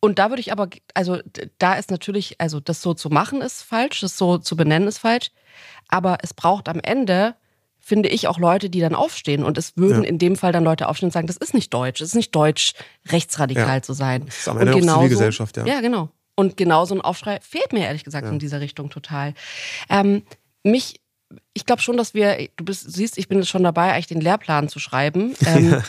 [0.00, 1.20] Und da würde ich aber, also
[1.58, 4.98] da ist natürlich, also das so zu machen ist falsch, das so zu benennen ist
[4.98, 5.30] falsch.
[5.86, 7.36] Aber es braucht am Ende,
[7.78, 9.44] finde ich, auch Leute, die dann aufstehen.
[9.44, 10.08] Und es würden ja.
[10.08, 12.34] in dem Fall dann Leute aufstehen und sagen, das ist nicht deutsch, es ist nicht
[12.34, 12.74] deutsch,
[13.10, 14.26] rechtsradikal zu sein.
[14.26, 15.66] Das ist am Ende und genauso, auch Zivilgesellschaft, ja.
[15.66, 16.10] Ja, genau.
[16.34, 18.32] Und genau so ein Aufschrei fehlt mir ehrlich gesagt ja.
[18.32, 19.34] in dieser Richtung total.
[19.90, 20.22] Ähm,
[20.64, 21.00] mich,
[21.52, 24.68] ich glaube schon, dass wir, du bist, siehst, ich bin schon dabei, eigentlich den Lehrplan
[24.68, 25.34] zu schreiben.
[25.46, 25.82] Ähm,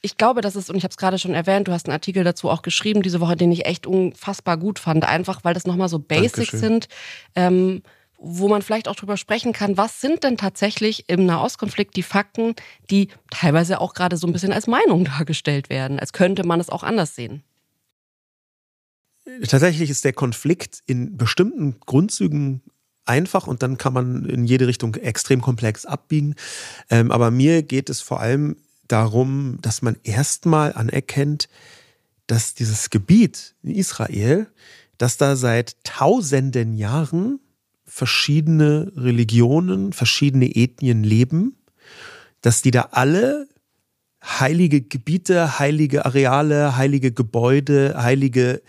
[0.00, 2.22] ich glaube, das ist, und ich habe es gerade schon erwähnt, du hast einen Artikel
[2.22, 5.88] dazu auch geschrieben diese Woche, den ich echt unfassbar gut fand, einfach weil das nochmal
[5.88, 6.58] so Basics Dankeschön.
[6.60, 6.88] sind.
[7.34, 7.82] Ähm,
[8.18, 12.54] wo man vielleicht auch drüber sprechen kann, was sind denn tatsächlich im Nahostkonflikt die Fakten,
[12.90, 16.68] die teilweise auch gerade so ein bisschen als Meinung dargestellt werden, als könnte man es
[16.68, 17.44] auch anders sehen.
[19.46, 22.62] Tatsächlich ist der Konflikt in bestimmten Grundzügen
[23.04, 26.34] einfach und dann kann man in jede Richtung extrem komplex abbiegen.
[26.90, 28.56] Ähm, aber mir geht es vor allem
[28.86, 31.48] darum, dass man erstmal anerkennt,
[32.26, 34.46] dass dieses Gebiet in Israel,
[34.98, 37.40] dass da seit tausenden Jahren
[37.84, 41.56] verschiedene Religionen, verschiedene Ethnien leben,
[42.42, 43.48] dass die da alle
[44.22, 48.60] heilige Gebiete, heilige Areale, heilige Gebäude, heilige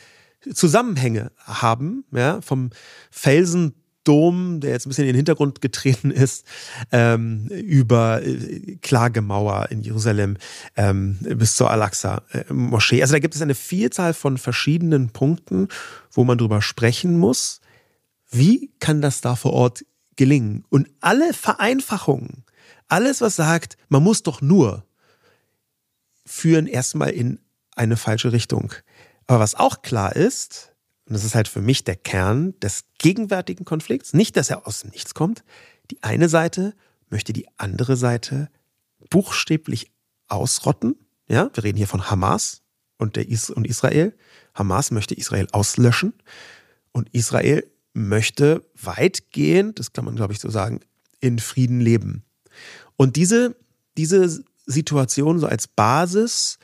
[0.53, 2.69] Zusammenhänge haben, ja, vom
[3.11, 6.45] Felsendom, der jetzt ein bisschen in den Hintergrund getreten ist,
[6.91, 10.37] ähm, über äh, Klagemauer in Jerusalem
[10.75, 13.01] ähm, bis zur Al-Aqsa-Moschee.
[13.01, 15.67] Also da gibt es eine Vielzahl von verschiedenen Punkten,
[16.11, 17.59] wo man drüber sprechen muss.
[18.31, 19.85] Wie kann das da vor Ort
[20.15, 20.63] gelingen?
[20.69, 22.43] Und alle Vereinfachungen,
[22.87, 24.85] alles, was sagt, man muss doch nur,
[26.25, 27.39] führen erstmal in
[27.75, 28.73] eine falsche Richtung.
[29.29, 30.73] Aber was auch klar ist,
[31.05, 34.79] und das ist halt für mich der Kern des gegenwärtigen Konflikts, nicht, dass er aus
[34.79, 35.43] dem Nichts kommt,
[35.91, 36.73] die eine Seite
[37.11, 38.49] möchte die andere Seite
[39.11, 39.91] buchstäblich
[40.29, 40.95] ausrotten.
[41.27, 42.63] Ja, wir reden hier von Hamas
[42.97, 44.17] und, der Is und Israel.
[44.55, 46.13] Hamas möchte Israel auslöschen
[46.91, 50.79] und Israel möchte weitgehend, das kann man glaube ich so sagen,
[51.19, 52.23] in Frieden leben.
[52.95, 53.55] Und diese,
[53.95, 56.57] diese Situation so als Basis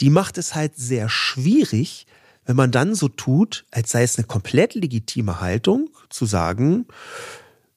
[0.00, 2.06] die macht es halt sehr schwierig,
[2.44, 6.86] wenn man dann so tut, als sei es eine komplett legitime Haltung, zu sagen,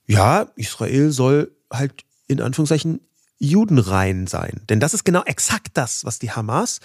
[0.05, 3.01] ja, Israel soll halt in Anführungszeichen
[3.39, 4.61] judenrein sein.
[4.70, 6.82] Denn das ist genau exakt das, was die Hamas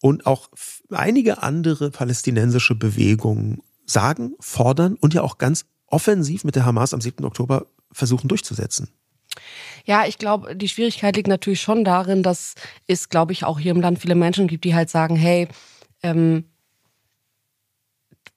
[0.00, 0.48] und auch
[0.90, 7.00] einige andere palästinensische Bewegungen sagen, fordern und ja auch ganz offensiv mit der Hamas am
[7.00, 7.24] 7.
[7.24, 8.88] Oktober versuchen durchzusetzen.
[9.84, 12.54] Ja, ich glaube, die Schwierigkeit liegt natürlich schon darin, dass
[12.86, 15.48] es, glaube ich, auch hier im Land viele Menschen gibt, die halt sagen, hey,
[16.02, 16.44] ähm,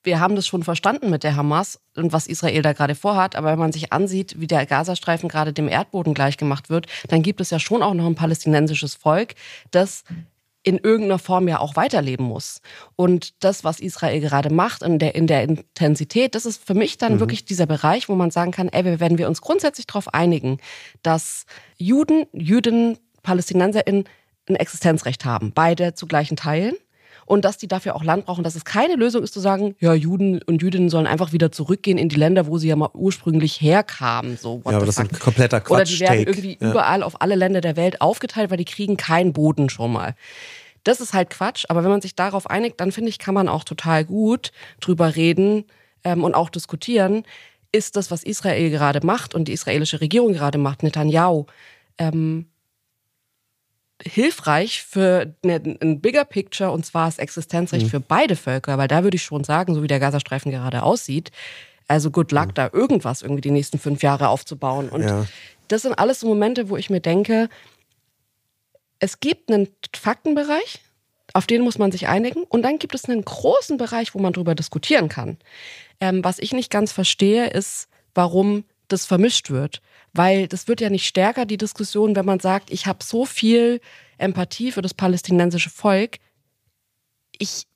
[0.04, 3.52] wir haben das schon verstanden mit der Hamas und was Israel da gerade vorhat, aber
[3.52, 7.52] wenn man sich ansieht, wie der Gazastreifen gerade dem Erdboden gleichgemacht wird, dann gibt es
[7.52, 9.36] ja schon auch noch ein palästinensisches Volk,
[9.70, 10.04] das
[10.64, 12.62] in irgendeiner Form ja auch weiterleben muss.
[12.96, 16.98] Und das, was Israel gerade macht in der, in der Intensität, das ist für mich
[16.98, 17.20] dann mhm.
[17.20, 20.60] wirklich dieser Bereich, wo man sagen kann, ey, wenn wir uns grundsätzlich darauf einigen,
[21.02, 21.46] dass
[21.78, 24.06] Juden, Jüdinnen, PalästinenserInnen
[24.50, 26.76] ein Existenzrecht haben, beide zu gleichen Teilen,
[27.32, 29.94] und dass die dafür auch Land brauchen, dass es keine Lösung ist zu sagen, ja,
[29.94, 33.62] Juden und Jüdinnen sollen einfach wieder zurückgehen in die Länder, wo sie ja mal ursprünglich
[33.62, 34.36] herkamen.
[34.36, 35.72] So, ja, aber das ist ein kompletter Quatsch.
[35.72, 36.72] Oder die werden irgendwie ja.
[36.72, 40.16] überall auf alle Länder der Welt aufgeteilt, weil die kriegen keinen Boden schon mal.
[40.84, 43.48] Das ist halt Quatsch, aber wenn man sich darauf einigt, dann finde ich, kann man
[43.48, 44.52] auch total gut
[44.82, 45.64] drüber reden
[46.04, 47.24] ähm, und auch diskutieren.
[47.72, 51.46] Ist das, was Israel gerade macht und die israelische Regierung gerade macht, Netanyahu,
[51.98, 52.48] ähm,
[54.04, 57.90] hilfreich für ein bigger Picture und zwar das Existenzrecht mhm.
[57.90, 61.32] für beide Völker, weil da würde ich schon sagen, so wie der Gazastreifen gerade aussieht,
[61.88, 62.54] also good luck, mhm.
[62.54, 64.90] da irgendwas irgendwie die nächsten fünf Jahre aufzubauen.
[64.90, 65.26] Und ja.
[65.68, 67.50] das sind alles so Momente, wo ich mir denke,
[69.00, 70.80] es gibt einen Faktenbereich,
[71.34, 72.44] auf den muss man sich einigen.
[72.44, 75.38] Und dann gibt es einen großen Bereich, wo man darüber diskutieren kann.
[76.00, 79.82] Ähm, was ich nicht ganz verstehe, ist, warum das vermischt wird.
[80.14, 83.80] Weil das wird ja nicht stärker, die Diskussion, wenn man sagt, ich habe so viel
[84.18, 86.18] Empathie für das palästinensische Volk.
[87.38, 87.68] Ich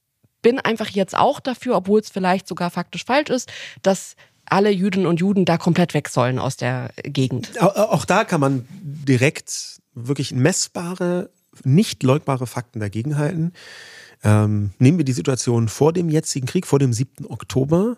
[0.42, 4.16] bin einfach jetzt auch dafür, obwohl es vielleicht sogar faktisch falsch ist, dass
[4.46, 7.60] alle Jüdinnen und Juden da komplett weg sollen aus der Gegend.
[7.60, 11.32] Auch da kann man direkt wirklich messbare,
[11.64, 13.54] nicht leugbare Fakten dagegenhalten.
[14.24, 17.26] Ähm, nehmen wir die Situation vor dem jetzigen Krieg, vor dem 7.
[17.26, 17.98] Oktober.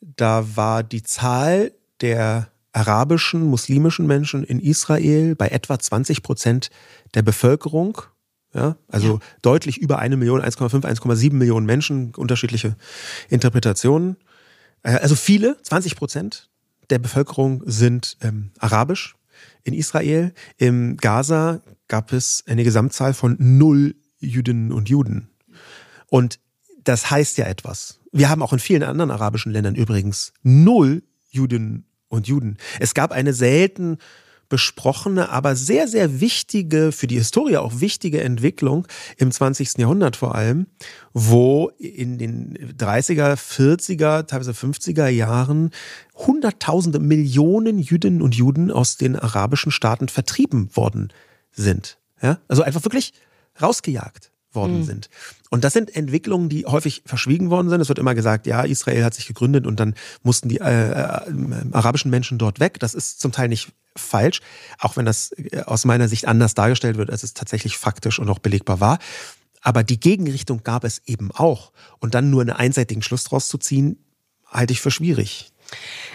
[0.00, 6.70] Da war die Zahl der arabischen, muslimischen Menschen in Israel bei etwa 20 Prozent
[7.14, 8.02] der Bevölkerung.
[8.52, 9.18] Ja, also ja.
[9.42, 12.76] deutlich über eine Million, 1,5, 1,7 Millionen Menschen, unterschiedliche
[13.28, 14.16] Interpretationen.
[14.82, 16.50] Äh, also viele, 20 Prozent
[16.90, 19.16] der Bevölkerung sind ähm, arabisch
[19.64, 20.32] in Israel.
[20.56, 25.30] Im Gaza gab es eine Gesamtzahl von null Jüdinnen und Juden.
[26.06, 26.38] Und
[26.84, 28.00] das heißt ja etwas.
[28.12, 32.56] Wir haben auch in vielen anderen arabischen Ländern übrigens null Jüdinnen und Juden.
[32.80, 33.98] Es gab eine selten
[34.48, 38.86] besprochene, aber sehr, sehr wichtige, für die Historie auch wichtige Entwicklung
[39.16, 39.78] im 20.
[39.78, 40.66] Jahrhundert vor allem,
[41.12, 45.70] wo in den 30er, 40er, teilweise 50er Jahren
[46.14, 51.12] Hunderttausende, Millionen Jüdinnen und Juden aus den arabischen Staaten vertrieben worden
[51.50, 51.98] sind.
[52.22, 52.38] Ja?
[52.46, 53.12] Also einfach wirklich
[53.60, 54.84] rausgejagt worden mhm.
[54.84, 55.10] sind.
[55.54, 57.80] Und das sind Entwicklungen, die häufig verschwiegen worden sind.
[57.80, 59.94] Es wird immer gesagt, ja, Israel hat sich gegründet und dann
[60.24, 61.20] mussten die äh, äh,
[61.70, 62.80] arabischen Menschen dort weg.
[62.80, 64.40] Das ist zum Teil nicht falsch,
[64.80, 68.28] auch wenn das äh, aus meiner Sicht anders dargestellt wird, als es tatsächlich faktisch und
[68.30, 68.98] auch belegbar war.
[69.60, 71.70] Aber die Gegenrichtung gab es eben auch.
[72.00, 74.04] Und dann nur einen einseitigen Schluss draus zu ziehen,
[74.48, 75.52] halte ich für schwierig.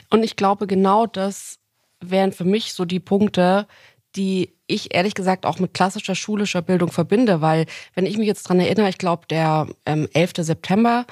[0.10, 1.60] Und ich glaube, genau das
[2.02, 3.68] wären für mich so die Punkte,
[4.16, 8.43] die ich ehrlich gesagt auch mit klassischer schulischer Bildung verbinde, weil wenn ich mich jetzt
[8.43, 10.34] dran erinnere, ich glaube, der ähm, 11.
[10.38, 11.05] September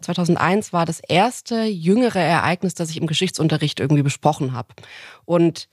[0.00, 4.74] 2001 war das erste jüngere Ereignis, das ich im Geschichtsunterricht irgendwie besprochen habe.
[5.24, 5.68] Und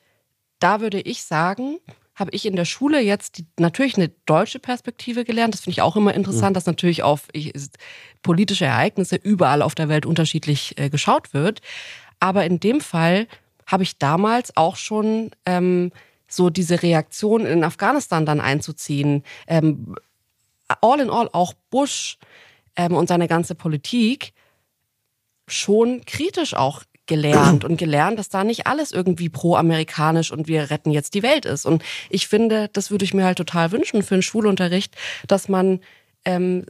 [0.60, 1.78] da würde ich sagen,
[2.16, 5.54] habe ich in der Schule jetzt die, natürlich eine deutsche Perspektive gelernt.
[5.54, 6.54] Das finde ich auch immer interessant, mhm.
[6.56, 7.54] dass natürlich auf ich,
[8.22, 11.62] politische Ereignisse überall auf der Welt unterschiedlich äh, geschaut wird.
[12.20, 13.28] Aber in dem Fall
[13.66, 15.92] habe ich damals auch schon ähm,
[16.30, 19.24] so diese Reaktion in Afghanistan dann einzuziehen.
[19.48, 19.96] Ähm,
[20.82, 22.18] all in all auch Bush
[22.76, 24.34] ähm, und seine ganze Politik
[25.48, 30.92] schon kritisch auch gelernt und gelernt, dass da nicht alles irgendwie pro-amerikanisch und wir retten
[30.92, 31.66] jetzt die Welt ist.
[31.66, 34.96] Und ich finde, das würde ich mir halt total wünschen für einen Schulunterricht,
[35.28, 35.80] dass man
[36.24, 36.66] ähm,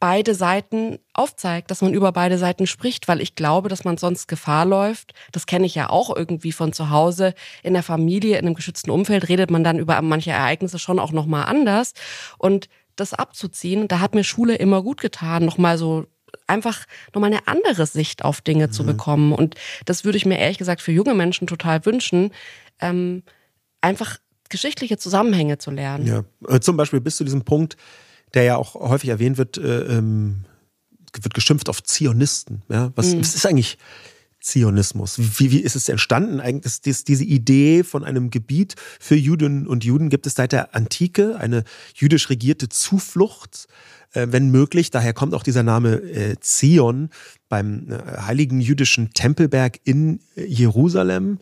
[0.00, 4.26] beide Seiten aufzeigt, dass man über beide Seiten spricht, weil ich glaube, dass man sonst
[4.26, 5.12] Gefahr läuft.
[5.30, 8.90] Das kenne ich ja auch irgendwie von zu Hause in der Familie, in einem geschützten
[8.90, 11.92] Umfeld redet man dann über manche Ereignisse schon auch noch mal anders
[12.38, 16.06] und das abzuziehen, da hat mir Schule immer gut getan, noch mal so
[16.46, 16.84] einfach
[17.14, 18.72] nochmal eine andere Sicht auf Dinge mhm.
[18.72, 19.32] zu bekommen.
[19.32, 22.32] Und das würde ich mir ehrlich gesagt für junge Menschen total wünschen,
[22.80, 23.22] ähm,
[23.80, 26.06] einfach geschichtliche Zusammenhänge zu lernen.
[26.06, 27.76] Ja, äh, zum Beispiel bis zu diesem Punkt,
[28.34, 30.44] der ja auch häufig erwähnt wird, äh, ähm,
[31.20, 32.62] wird geschimpft auf Zionisten.
[32.68, 32.92] Ja?
[32.94, 33.20] Was, mhm.
[33.20, 33.78] was ist eigentlich
[34.40, 35.18] Zionismus?
[35.18, 36.40] Wie, wie ist es entstanden?
[36.40, 40.74] Eigentlich ist diese Idee von einem Gebiet für Juden und Juden gibt es seit der
[40.74, 41.64] Antike, eine
[41.94, 43.68] jüdisch regierte Zuflucht,
[44.12, 44.90] äh, wenn möglich.
[44.90, 47.10] Daher kommt auch dieser Name äh, Zion
[47.48, 51.38] beim äh, heiligen jüdischen Tempelberg in Jerusalem.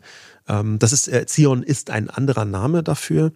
[0.47, 3.31] Ähm, das ist, äh, Zion ist ein anderer Name dafür.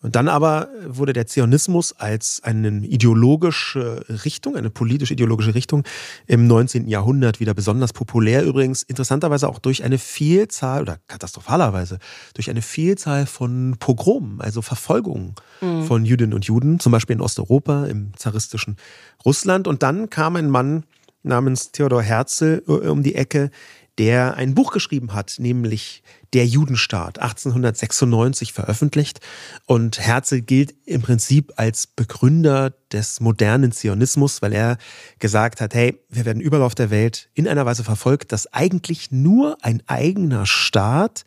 [0.00, 5.84] Und dann aber wurde der Zionismus als eine ideologische Richtung, eine politisch-ideologische Richtung
[6.26, 6.88] im 19.
[6.88, 8.44] Jahrhundert wieder besonders populär.
[8.44, 11.98] Übrigens interessanterweise auch durch eine Vielzahl oder katastrophalerweise
[12.34, 15.84] durch eine Vielzahl von Pogromen, also Verfolgungen mhm.
[15.84, 18.76] von Jüdinnen und Juden, zum Beispiel in Osteuropa, im zaristischen
[19.24, 19.66] Russland.
[19.66, 20.84] Und dann kam ein Mann
[21.22, 23.50] namens Theodor Herzl äh, um die Ecke,
[23.98, 29.20] der ein Buch geschrieben hat, nämlich Der Judenstaat, 1896 veröffentlicht.
[29.66, 34.78] Und Herzl gilt im Prinzip als Begründer des modernen Zionismus, weil er
[35.18, 39.10] gesagt hat, hey, wir werden überall auf der Welt in einer Weise verfolgt, dass eigentlich
[39.10, 41.24] nur ein eigener Staat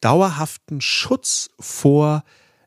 [0.00, 2.24] dauerhaften Schutz vor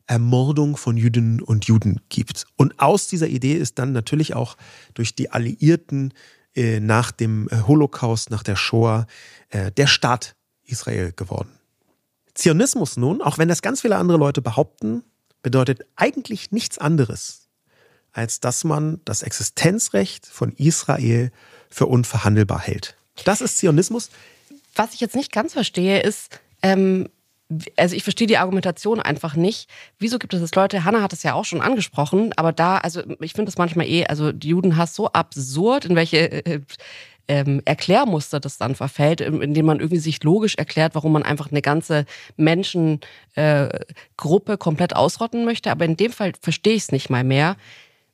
[0.08, 2.46] Ermordung von Jüdinnen und Juden gibt.
[2.58, 4.58] Und aus dieser Idee ist dann natürlich auch
[4.94, 6.14] durch die Alliierten
[6.56, 9.08] äh, nach dem äh, Holocaust, nach der Shoah,
[9.50, 10.36] äh, der Staat
[10.66, 11.50] Israel geworden.
[12.34, 15.04] Zionismus nun, auch wenn das ganz viele andere Leute behaupten,
[15.44, 17.50] bedeutet eigentlich nichts anderes,
[18.12, 21.32] als dass man das Existenzrecht von Israel
[21.70, 22.96] für unverhandelbar hält.
[23.26, 24.10] Das ist Zionismus.
[24.76, 27.10] Was ich jetzt nicht ganz verstehe, ist, ähm,
[27.78, 29.70] also ich verstehe die Argumentation einfach nicht.
[30.00, 33.02] Wieso gibt es das Leute, Hanna hat es ja auch schon angesprochen, aber da, also
[33.20, 36.62] ich finde das manchmal eh, also Judenhass so absurd, in welche äh,
[37.28, 41.62] ähm, Erklärmuster das dann verfällt, indem man irgendwie sich logisch erklärt, warum man einfach eine
[41.62, 43.04] ganze Menschengruppe
[43.36, 45.72] äh, komplett ausrotten möchte.
[45.72, 47.56] Aber in dem Fall verstehe ich es nicht mal mehr.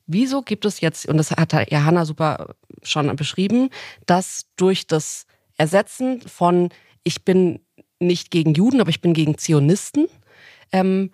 [0.06, 3.70] Wieso gibt es jetzt, und das hat ja Hanna super schon beschrieben,
[4.06, 5.26] dass durch das
[5.58, 6.70] Ersetzen von
[7.04, 7.60] ich bin
[8.00, 10.08] nicht gegen Juden, aber ich bin gegen Zionisten.
[10.72, 11.12] Ähm,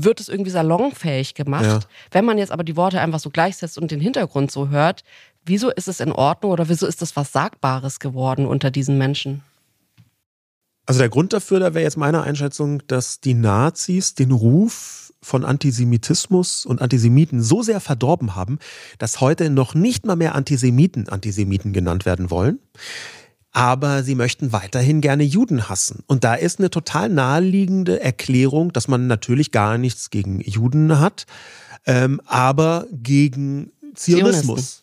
[0.00, 1.64] wird es irgendwie salonfähig gemacht.
[1.64, 1.80] Ja.
[2.10, 5.04] Wenn man jetzt aber die Worte einfach so gleichsetzt und den Hintergrund so hört,
[5.44, 9.42] wieso ist es in Ordnung oder wieso ist das was Sagbares geworden unter diesen Menschen?
[10.86, 15.44] Also der Grund dafür, da wäre jetzt meine Einschätzung, dass die Nazis den Ruf von
[15.44, 18.58] Antisemitismus und Antisemiten so sehr verdorben haben,
[18.98, 22.58] dass heute noch nicht mal mehr Antisemiten Antisemiten genannt werden wollen
[23.52, 26.02] aber sie möchten weiterhin gerne Juden hassen.
[26.06, 31.26] Und da ist eine total naheliegende Erklärung, dass man natürlich gar nichts gegen Juden hat,
[31.86, 34.82] ähm, aber gegen Zionismus.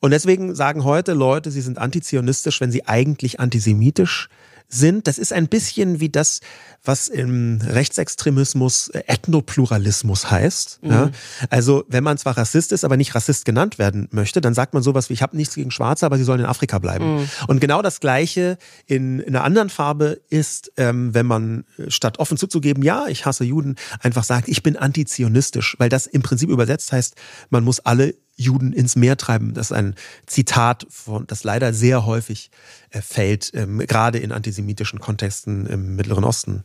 [0.00, 4.47] Und deswegen sagen heute Leute, sie sind antizionistisch, wenn sie eigentlich antisemitisch sind.
[4.70, 6.40] Das ist ein bisschen wie das,
[6.84, 10.80] was im Rechtsextremismus äh, Ethnopluralismus heißt.
[10.82, 10.90] Mhm.
[10.90, 11.10] Ja?
[11.48, 14.82] Also wenn man zwar Rassist ist, aber nicht Rassist genannt werden möchte, dann sagt man
[14.82, 17.16] sowas wie, ich habe nichts gegen Schwarze, aber sie sollen in Afrika bleiben.
[17.16, 17.28] Mhm.
[17.46, 22.18] Und genau das Gleiche in, in einer anderen Farbe ist, ähm, wenn man äh, statt
[22.18, 26.50] offen zuzugeben, ja, ich hasse Juden, einfach sagt, ich bin antizionistisch, weil das im Prinzip
[26.50, 27.14] übersetzt heißt,
[27.50, 29.52] man muss alle Juden ins Meer treiben.
[29.52, 29.94] Das ist ein
[30.26, 32.50] Zitat, von, das leider sehr häufig
[32.90, 36.64] äh, fällt, ähm, gerade in antisemitischen Kontexten im Mittleren Osten.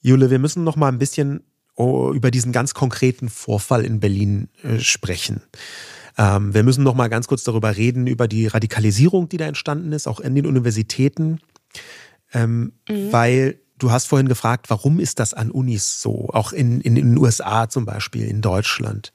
[0.00, 1.44] Jule, wir müssen noch mal ein bisschen
[1.76, 5.40] oh, über diesen ganz konkreten Vorfall in Berlin äh, sprechen.
[6.18, 9.92] Ähm, wir müssen noch mal ganz kurz darüber reden, über die Radikalisierung, die da entstanden
[9.92, 11.38] ist, auch in den Universitäten.
[12.32, 13.12] Ähm, mhm.
[13.12, 16.30] Weil Du hast vorhin gefragt, warum ist das an Unis so?
[16.32, 19.12] Auch in, in, in den USA zum Beispiel, in Deutschland.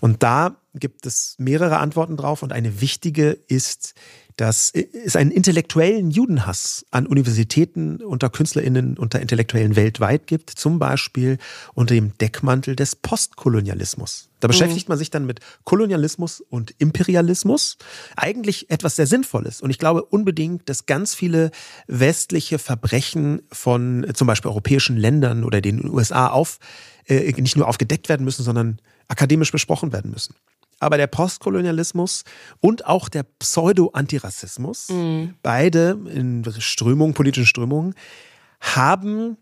[0.00, 3.92] Und da gibt es mehrere Antworten drauf und eine wichtige ist,
[4.38, 11.38] dass es einen intellektuellen Judenhass an Universitäten, unter KünstlerInnen, unter Intellektuellen weltweit gibt, zum Beispiel
[11.74, 14.28] unter dem Deckmantel des Postkolonialismus.
[14.38, 14.50] Da mhm.
[14.50, 17.78] beschäftigt man sich dann mit Kolonialismus und Imperialismus.
[18.14, 19.60] Eigentlich etwas sehr Sinnvolles.
[19.60, 21.50] Und ich glaube unbedingt, dass ganz viele
[21.88, 26.60] westliche Verbrechen von zum Beispiel europäischen Ländern oder den USA auf,
[27.06, 28.78] äh, nicht nur aufgedeckt werden müssen, sondern
[29.08, 30.36] akademisch besprochen werden müssen.
[30.80, 32.24] Aber der Postkolonialismus
[32.60, 35.34] und auch der Pseudo-Antirassismus, mhm.
[35.42, 37.94] beide in Strömungen, politischen Strömungen,
[38.60, 39.36] haben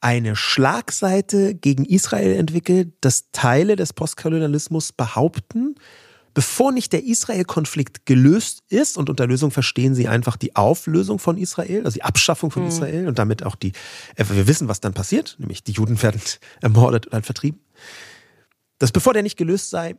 [0.00, 5.74] eine Schlagseite gegen Israel entwickelt, dass Teile des Postkolonialismus behaupten,
[6.32, 11.36] bevor nicht der Israel-Konflikt gelöst ist, und unter Lösung verstehen sie einfach die Auflösung von
[11.36, 12.68] Israel, also die Abschaffung von mhm.
[12.68, 13.72] Israel und damit auch die,
[14.16, 16.20] äh, wir wissen, was dann passiert, nämlich die Juden werden
[16.62, 17.60] ermordet oder vertrieben,
[18.78, 19.96] dass bevor der nicht gelöst sei,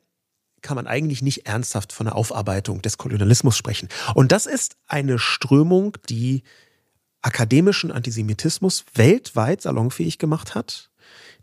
[0.62, 3.90] kann man eigentlich nicht ernsthaft von einer Aufarbeitung des Kolonialismus sprechen.
[4.14, 6.44] Und das ist eine Strömung, die
[7.22, 10.90] akademischen Antisemitismus weltweit salonfähig gemacht hat,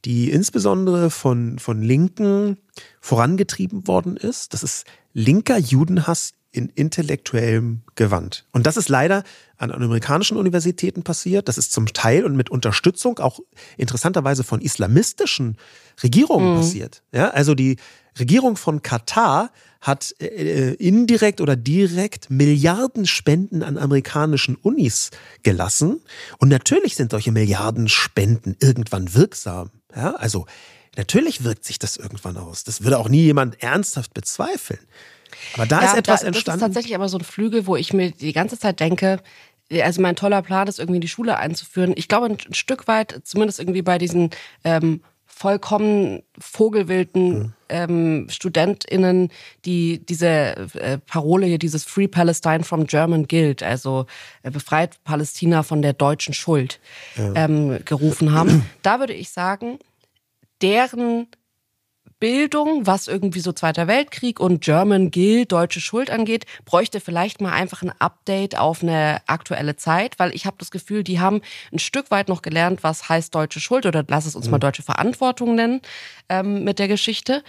[0.04, 2.58] die insbesondere von, von Linken
[3.00, 4.54] vorangetrieben worden ist.
[4.54, 8.46] Das ist linker Judenhass in intellektuellem Gewand.
[8.52, 9.22] Und das ist leider
[9.58, 11.46] an amerikanischen Universitäten passiert.
[11.46, 13.40] Das ist zum Teil und mit Unterstützung auch
[13.76, 15.58] interessanterweise von islamistischen
[16.02, 16.56] Regierungen mhm.
[16.56, 17.02] passiert.
[17.12, 17.76] Ja, also die
[18.18, 19.50] Regierung von Katar
[19.80, 25.10] hat äh, indirekt oder direkt Milliarden Spenden an amerikanischen Unis
[25.42, 26.00] gelassen.
[26.38, 29.70] Und natürlich sind solche Milliarden Spenden irgendwann wirksam.
[29.94, 30.46] Ja, also
[30.96, 32.64] natürlich wirkt sich das irgendwann aus.
[32.64, 34.80] Das würde auch nie jemand ernsthaft bezweifeln.
[35.54, 36.60] Aber da ja, ist etwas da, entstanden.
[36.60, 39.20] Das ist tatsächlich aber so ein Flügel, wo ich mir die ganze Zeit denke,
[39.70, 41.92] also mein toller Plan ist irgendwie in die Schule einzuführen.
[41.96, 44.30] Ich glaube ein Stück weit, zumindest irgendwie bei diesen
[44.64, 45.02] ähm,
[45.38, 47.52] vollkommen vogelwilden mhm.
[47.68, 49.30] ähm, StudentInnen,
[49.64, 50.28] die diese
[50.74, 54.06] äh, Parole hier, dieses Free Palestine from German Guilt, also
[54.42, 56.80] äh, befreit Palästina von der deutschen Schuld,
[57.14, 57.32] ja.
[57.36, 58.66] ähm, gerufen haben.
[58.82, 59.78] Da würde ich sagen,
[60.60, 61.28] deren
[62.20, 67.52] Bildung, was irgendwie so Zweiter Weltkrieg und German Guild, deutsche Schuld angeht, bräuchte vielleicht mal
[67.52, 71.40] einfach ein Update auf eine aktuelle Zeit, weil ich habe das Gefühl, die haben
[71.72, 74.52] ein Stück weit noch gelernt, was heißt deutsche Schuld oder lass es uns mhm.
[74.52, 75.80] mal deutsche Verantwortung nennen
[76.28, 77.42] ähm, mit der Geschichte.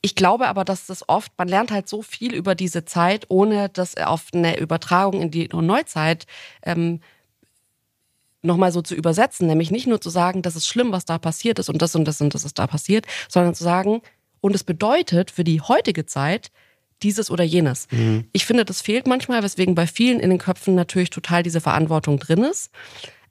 [0.00, 3.68] Ich glaube aber, dass das oft, man lernt halt so viel über diese Zeit, ohne
[3.68, 6.26] das auf eine Übertragung in die Neuzeit
[6.62, 7.00] ähm,
[8.42, 11.58] nochmal so zu übersetzen, nämlich nicht nur zu sagen, das ist schlimm, was da passiert
[11.58, 14.00] ist und das und das und das ist da passiert, sondern zu sagen,
[14.40, 16.50] und es bedeutet für die heutige Zeit
[17.02, 17.88] dieses oder jenes.
[17.90, 18.26] Mhm.
[18.32, 22.18] Ich finde, das fehlt manchmal, weswegen bei vielen in den Köpfen natürlich total diese Verantwortung
[22.18, 22.70] drin ist.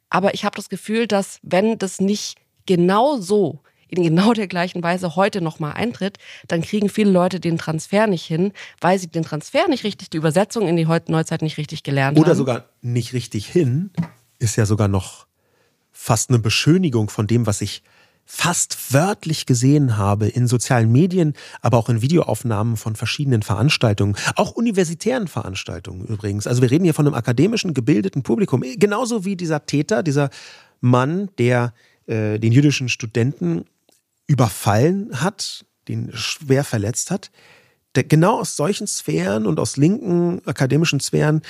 [0.10, 4.84] Aber ich habe das Gefühl, dass wenn das nicht genau so in genau der gleichen
[4.84, 8.52] Weise heute nochmal eintritt, dann kriegen viele Leute den Transfer nicht hin,
[8.82, 12.28] weil sie den Transfer nicht richtig, die Übersetzung in die Neuzeit nicht richtig gelernt Oder
[12.28, 12.32] haben.
[12.32, 13.92] Oder sogar nicht richtig hin,
[14.40, 15.28] ist ja sogar noch
[15.92, 17.84] fast eine Beschönigung von dem, was ich
[18.30, 24.52] fast wörtlich gesehen habe in sozialen Medien, aber auch in Videoaufnahmen von verschiedenen Veranstaltungen, auch
[24.52, 26.46] universitären Veranstaltungen übrigens.
[26.46, 30.30] Also wir reden hier von einem akademischen, gebildeten Publikum, genauso wie dieser Täter, dieser
[30.82, 31.74] Mann, der
[32.06, 33.64] äh, den jüdischen Studenten
[34.28, 37.32] überfallen hat, den schwer verletzt hat.
[37.96, 41.42] Der, genau aus solchen Sphären und aus linken akademischen Sphären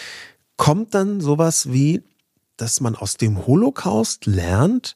[0.58, 2.04] kommt dann sowas wie
[2.58, 4.96] dass man aus dem Holocaust lernt,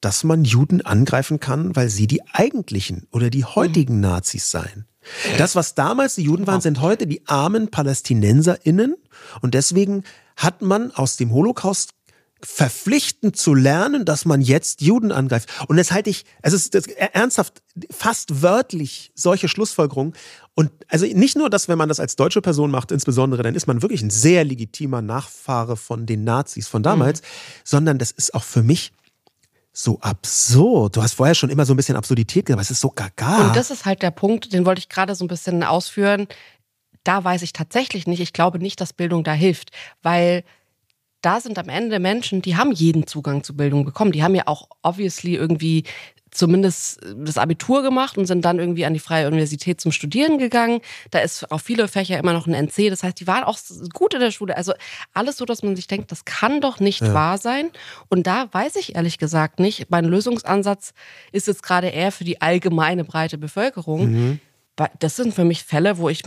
[0.00, 4.86] dass man Juden angreifen kann, weil sie die eigentlichen oder die heutigen Nazis seien.
[5.38, 8.96] Das, was damals die Juden waren, sind heute die armen PalästinenserInnen.
[9.40, 10.04] Und deswegen
[10.36, 11.92] hat man aus dem Holocaust
[12.44, 15.48] verpflichtend zu lernen, dass man jetzt Juden angreift.
[15.68, 20.14] Und das halte ich, es ist ernsthaft, fast wörtlich solche Schlussfolgerungen.
[20.54, 23.66] Und also nicht nur, dass wenn man das als deutsche Person macht, insbesondere, dann ist
[23.66, 27.26] man wirklich ein sehr legitimer Nachfahre von den Nazis von damals, mhm.
[27.64, 28.92] sondern das ist auch für mich
[29.72, 30.96] so absurd.
[30.96, 33.48] Du hast vorher schon immer so ein bisschen Absurdität gesagt, aber es ist so gaga.
[33.48, 36.26] Und das ist halt der Punkt, den wollte ich gerade so ein bisschen ausführen.
[37.04, 38.20] Da weiß ich tatsächlich nicht.
[38.20, 39.70] Ich glaube nicht, dass Bildung da hilft,
[40.02, 40.44] weil
[41.22, 44.12] da sind am Ende Menschen, die haben jeden Zugang zu Bildung bekommen.
[44.12, 45.84] Die haben ja auch obviously irgendwie
[46.32, 50.80] zumindest das Abitur gemacht und sind dann irgendwie an die Freie Universität zum Studieren gegangen.
[51.10, 52.88] Da ist auf viele Fächer immer noch ein NC.
[52.88, 53.58] Das heißt, die waren auch
[53.92, 54.56] gut in der Schule.
[54.56, 54.72] Also
[55.12, 57.12] alles so, dass man sich denkt, das kann doch nicht ja.
[57.12, 57.70] wahr sein.
[58.08, 59.90] Und da weiß ich ehrlich gesagt nicht.
[59.90, 60.94] Mein Lösungsansatz
[61.32, 64.10] ist jetzt gerade eher für die allgemeine breite Bevölkerung.
[64.10, 64.40] Mhm.
[64.98, 66.22] Das sind für mich Fälle, wo ich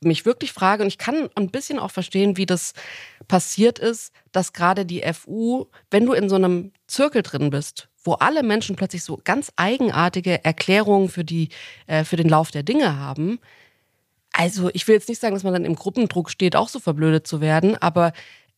[0.00, 2.72] mich wirklich frage, und ich kann ein bisschen auch verstehen, wie das
[3.28, 8.14] passiert ist, dass gerade die FU, wenn du in so einem Zirkel drin bist, wo
[8.14, 11.50] alle Menschen plötzlich so ganz eigenartige Erklärungen für, die,
[11.86, 13.38] äh, für den Lauf der Dinge haben,
[14.32, 17.26] also ich will jetzt nicht sagen, dass man dann im Gruppendruck steht, auch so verblödet
[17.26, 18.12] zu werden, aber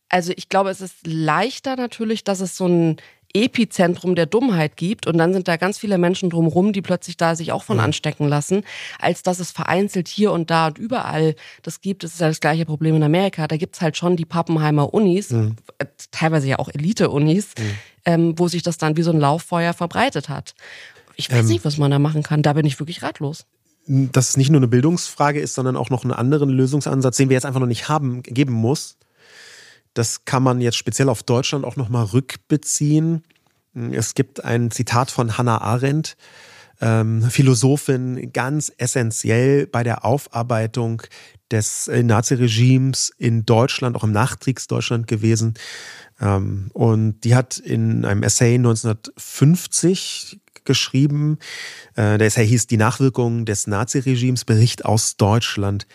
[0.09, 2.97] also ich glaube, es ist leichter natürlich, dass es so ein
[3.33, 7.35] Epizentrum der Dummheit gibt und dann sind da ganz viele Menschen drumherum, die plötzlich da
[7.35, 7.83] sich auch von ja.
[7.83, 8.63] anstecken lassen,
[8.99, 12.03] als dass es vereinzelt hier und da und überall das gibt.
[12.03, 13.47] Das ist ja das gleiche Problem in Amerika.
[13.47, 15.55] Da gibt es halt schon die Pappenheimer Unis, mhm.
[16.11, 17.63] teilweise ja auch Elite-Unis, mhm.
[18.05, 20.55] ähm, wo sich das dann wie so ein Lauffeuer verbreitet hat.
[21.15, 22.41] Ich weiß ähm, nicht, was man da machen kann.
[22.41, 23.45] Da bin ich wirklich ratlos
[23.87, 27.33] dass es nicht nur eine Bildungsfrage ist, sondern auch noch einen anderen Lösungsansatz, den wir
[27.35, 28.97] jetzt einfach noch nicht haben, geben muss.
[29.93, 33.23] Das kann man jetzt speziell auf Deutschland auch nochmal rückbeziehen.
[33.73, 36.17] Es gibt ein Zitat von Hannah Arendt,
[36.81, 41.03] ähm, Philosophin, ganz essentiell bei der Aufarbeitung
[41.51, 45.53] des äh, Naziregimes in Deutschland, auch im Nachkriegsdeutschland gewesen.
[46.19, 51.37] Ähm, und die hat in einem Essay 1950 geschrieben,
[51.95, 55.87] äh, der Essay hieß Die Nachwirkungen des Naziregimes, Bericht aus Deutschland.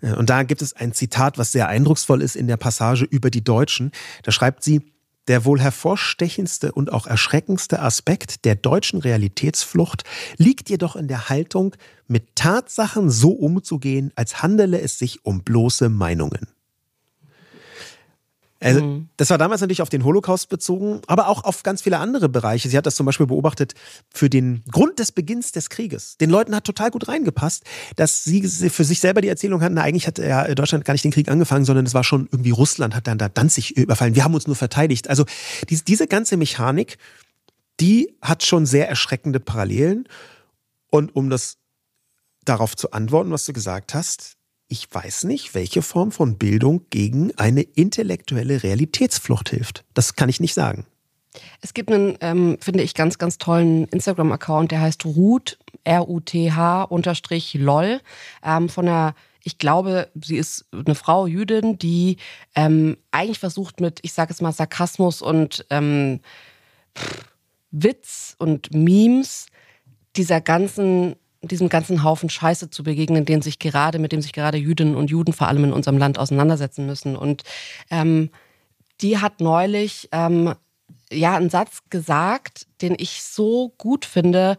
[0.00, 3.30] Äh, und da gibt es ein Zitat, was sehr eindrucksvoll ist in der Passage über
[3.30, 3.92] die Deutschen.
[4.22, 4.82] Da schreibt sie,
[5.28, 10.02] der wohl hervorstechendste und auch erschreckendste Aspekt der deutschen Realitätsflucht
[10.38, 11.76] liegt jedoch in der Haltung,
[12.08, 16.48] mit Tatsachen so umzugehen, als handele es sich um bloße Meinungen.
[18.62, 19.08] Also, mhm.
[19.16, 22.68] Das war damals natürlich auf den Holocaust bezogen, aber auch auf ganz viele andere Bereiche.
[22.68, 23.72] Sie hat das zum Beispiel beobachtet
[24.12, 26.18] für den Grund des Beginns des Krieges.
[26.18, 27.64] Den Leuten hat total gut reingepasst,
[27.96, 31.04] dass sie für sich selber die Erzählung hatten, na, eigentlich hat ja Deutschland gar nicht
[31.04, 34.14] den Krieg angefangen, sondern es war schon irgendwie Russland hat dann da Danzig überfallen.
[34.14, 35.08] Wir haben uns nur verteidigt.
[35.08, 35.24] Also
[35.70, 36.98] diese ganze Mechanik,
[37.80, 40.06] die hat schon sehr erschreckende Parallelen.
[40.90, 41.56] Und um das
[42.44, 44.36] darauf zu antworten, was du gesagt hast,
[44.70, 49.84] ich weiß nicht, welche Form von Bildung gegen eine intellektuelle Realitätsflucht hilft.
[49.92, 50.86] Das kann ich nicht sagen.
[51.60, 57.54] Es gibt einen, ähm, finde ich, ganz, ganz tollen Instagram-Account, der heißt Ruth, R-U-T-H, unterstrich
[57.54, 58.00] LOL,
[58.42, 62.18] ähm, von einer ich glaube, sie ist eine Frau, Jüdin, die
[62.54, 66.20] ähm, eigentlich versucht mit, ich sage es mal, Sarkasmus und ähm,
[67.70, 69.46] Witz und Memes
[70.16, 74.58] dieser ganzen, diesem ganzen Haufen Scheiße zu begegnen, den sich gerade, mit dem sich gerade
[74.58, 77.16] Jüdinnen und Juden vor allem in unserem Land auseinandersetzen müssen.
[77.16, 77.44] Und
[77.90, 78.30] ähm,
[79.00, 80.54] die hat neulich ähm,
[81.10, 84.58] ja einen Satz gesagt, den ich so gut finde.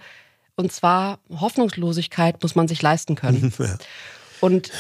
[0.55, 3.53] Und zwar Hoffnungslosigkeit muss man sich leisten können.
[3.59, 3.77] Ja.
[4.39, 4.71] Und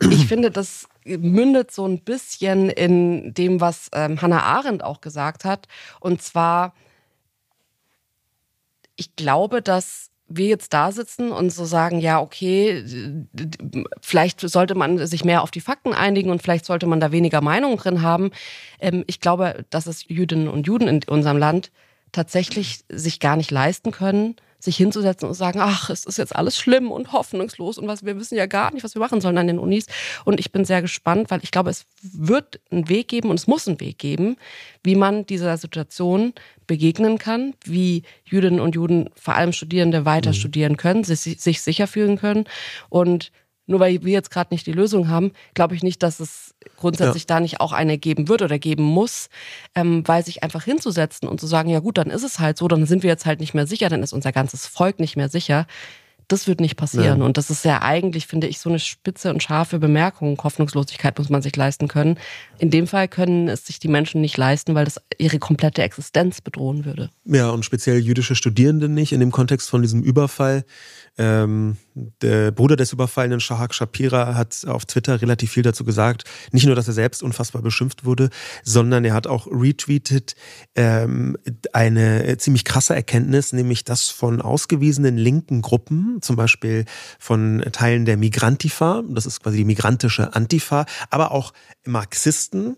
[0.00, 5.44] ich finde, das mündet so ein bisschen in dem, was ähm, Hannah Arendt auch gesagt
[5.44, 5.68] hat.
[6.00, 6.74] Und zwar,
[8.96, 12.84] ich glaube, dass wir jetzt da sitzen und so sagen, ja, okay,
[14.00, 17.40] vielleicht sollte man sich mehr auf die Fakten einigen und vielleicht sollte man da weniger
[17.40, 18.30] Meinung drin haben.
[18.78, 21.72] Ähm, ich glaube, dass es Jüdinnen und Juden in unserem Land
[22.12, 26.56] tatsächlich sich gar nicht leisten können, sich hinzusetzen und sagen, ach, es ist jetzt alles
[26.56, 29.46] schlimm und hoffnungslos und was, wir wissen ja gar nicht, was wir machen sollen an
[29.46, 29.86] den Unis.
[30.24, 33.46] Und ich bin sehr gespannt, weil ich glaube, es wird einen Weg geben und es
[33.46, 34.36] muss einen Weg geben,
[34.84, 36.34] wie man dieser Situation
[36.66, 40.34] begegnen kann, wie Jüdinnen und Juden, vor allem Studierende, weiter mhm.
[40.34, 42.44] studieren können, sich, sich sicher fühlen können
[42.88, 43.32] und
[43.70, 47.22] nur weil wir jetzt gerade nicht die Lösung haben, glaube ich nicht, dass es grundsätzlich
[47.22, 47.36] ja.
[47.36, 49.30] da nicht auch eine geben wird oder geben muss,
[49.74, 52.68] ähm, weil sich einfach hinzusetzen und zu sagen, ja gut, dann ist es halt so,
[52.68, 55.28] dann sind wir jetzt halt nicht mehr sicher, dann ist unser ganzes Volk nicht mehr
[55.28, 55.66] sicher.
[56.28, 57.18] Das wird nicht passieren.
[57.18, 57.24] Ja.
[57.24, 60.40] Und das ist ja eigentlich, finde ich, so eine spitze und scharfe Bemerkung.
[60.40, 62.18] Hoffnungslosigkeit muss man sich leisten können.
[62.58, 66.40] In dem Fall können es sich die Menschen nicht leisten, weil das ihre komplette Existenz
[66.40, 67.10] bedrohen würde.
[67.24, 70.64] Ja, und speziell jüdische Studierende nicht in dem Kontext von diesem Überfall.
[71.18, 71.78] Ähm,
[72.22, 76.24] der Bruder des überfallenen Shahak Shapira hat auf Twitter relativ viel dazu gesagt.
[76.52, 78.30] Nicht nur, dass er selbst unfassbar beschimpft wurde,
[78.62, 80.34] sondern er hat auch retweetet
[80.74, 81.36] ähm,
[81.72, 86.84] eine ziemlich krasse Erkenntnis, nämlich dass von ausgewiesenen linken Gruppen, zum Beispiel
[87.18, 91.52] von Teilen der Migrantifa, das ist quasi die migrantische Antifa, aber auch
[91.84, 92.76] Marxisten,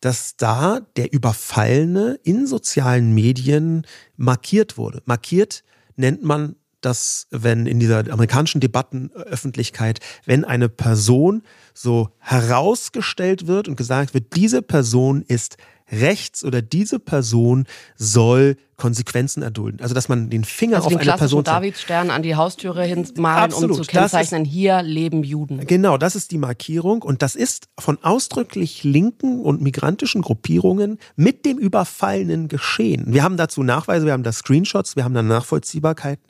[0.00, 3.86] dass da der Überfallene in sozialen Medien
[4.16, 5.00] markiert wurde.
[5.04, 5.62] Markiert
[5.96, 11.42] nennt man dass wenn in dieser amerikanischen Debattenöffentlichkeit, wenn eine Person
[11.74, 15.56] so herausgestellt wird und gesagt wird, diese Person ist
[15.92, 17.66] rechts oder diese Person
[17.96, 19.80] soll Konsequenzen erdulden.
[19.80, 23.44] Also dass man den Finger also auf den eine Person Davidstern an die Haustüre hinmalen,
[23.44, 23.78] Absolut.
[23.78, 25.64] um zu kennzeichnen, ist, hier leben Juden.
[25.66, 31.44] Genau, das ist die Markierung und das ist von ausdrücklich linken und migrantischen Gruppierungen mit
[31.44, 33.04] dem Überfallenen geschehen.
[33.06, 36.24] Wir haben dazu Nachweise, wir haben da Screenshots, wir haben da Nachvollziehbarkeiten.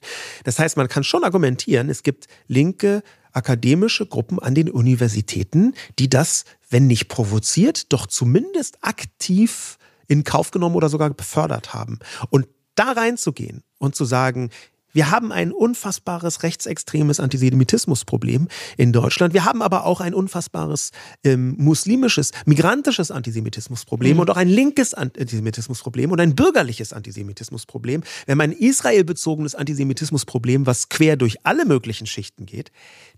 [0.44, 3.02] Das heißt, man kann schon argumentieren, es gibt linke
[3.32, 9.78] akademische Gruppen an den Universitäten, die das, wenn nicht provoziert, doch zumindest aktiv
[10.08, 11.98] in Kauf genommen oder sogar befördert haben.
[12.30, 14.50] Und da reinzugehen und zu sagen,
[14.92, 19.32] wir haben ein unfassbares rechtsextremes Antisemitismusproblem in Deutschland.
[19.32, 20.90] Wir haben aber auch ein unfassbares
[21.24, 24.20] ähm, muslimisches, migrantisches Antisemitismusproblem mhm.
[24.20, 28.02] und auch ein linkes Antisemitismusproblem und ein bürgerliches Antisemitismusproblem.
[28.26, 32.70] Wir haben ein israelbezogenes Antisemitismusproblem, was quer durch alle möglichen Schichten geht.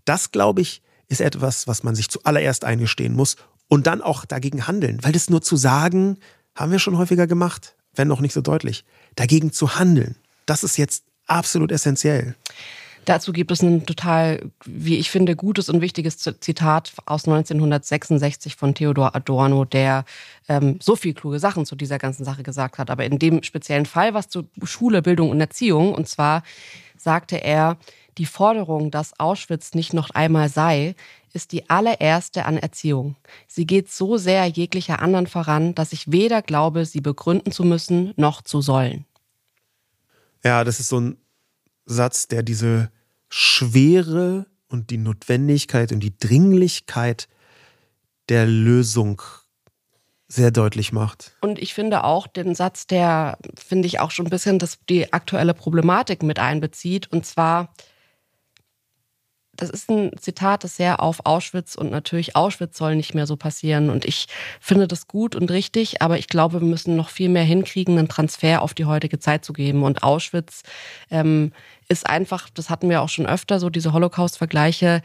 [0.05, 3.35] Das, glaube ich, ist etwas, was man sich zuallererst eingestehen muss
[3.67, 4.99] und dann auch dagegen handeln.
[5.03, 6.17] Weil das nur zu sagen,
[6.55, 8.85] haben wir schon häufiger gemacht, wenn noch nicht so deutlich.
[9.15, 12.35] Dagegen zu handeln, das ist jetzt absolut essentiell.
[13.05, 18.73] Dazu gibt es ein total, wie ich finde, gutes und wichtiges Zitat aus 1966 von
[18.73, 20.05] Theodor Adorno, der
[20.49, 22.89] ähm, so viel kluge Sachen zu dieser ganzen Sache gesagt hat.
[22.89, 25.93] Aber in dem speziellen Fall was zu Schule, Bildung und Erziehung.
[25.93, 26.41] Und zwar
[26.97, 27.77] sagte er,
[28.17, 30.95] die Forderung, dass Auschwitz nicht noch einmal sei,
[31.33, 33.15] ist die allererste an Erziehung.
[33.47, 38.13] Sie geht so sehr jeglicher anderen voran, dass ich weder glaube, sie begründen zu müssen,
[38.15, 39.05] noch zu sollen.
[40.43, 41.17] Ja, das ist so ein
[41.85, 42.91] Satz, der diese
[43.29, 47.27] Schwere und die Notwendigkeit und die Dringlichkeit
[48.29, 49.21] der Lösung
[50.27, 51.35] sehr deutlich macht.
[51.41, 55.13] Und ich finde auch den Satz, der finde ich auch schon ein bisschen das, die
[55.13, 57.11] aktuelle Problematik mit einbezieht.
[57.11, 57.73] Und zwar,
[59.57, 63.35] das ist ein Zitat, das sehr auf Auschwitz und natürlich Auschwitz soll nicht mehr so
[63.35, 63.89] passieren.
[63.89, 64.27] Und ich
[64.59, 68.07] finde das gut und richtig, aber ich glaube, wir müssen noch viel mehr hinkriegen, einen
[68.07, 69.83] Transfer auf die heutige Zeit zu geben.
[69.83, 70.63] Und Auschwitz
[71.09, 71.51] ähm,
[71.87, 75.01] ist einfach, das hatten wir auch schon öfter, so diese Holocaust-Vergleiche,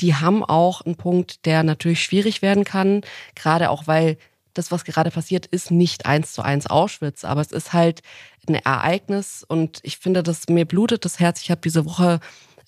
[0.00, 3.02] die haben auch einen Punkt, der natürlich schwierig werden kann,
[3.34, 4.16] gerade auch weil
[4.54, 8.02] das, was gerade passiert, ist nicht eins zu eins Auschwitz, aber es ist halt
[8.48, 11.40] ein Ereignis und ich finde, dass mir blutet das Herz.
[11.42, 12.20] Ich habe diese Woche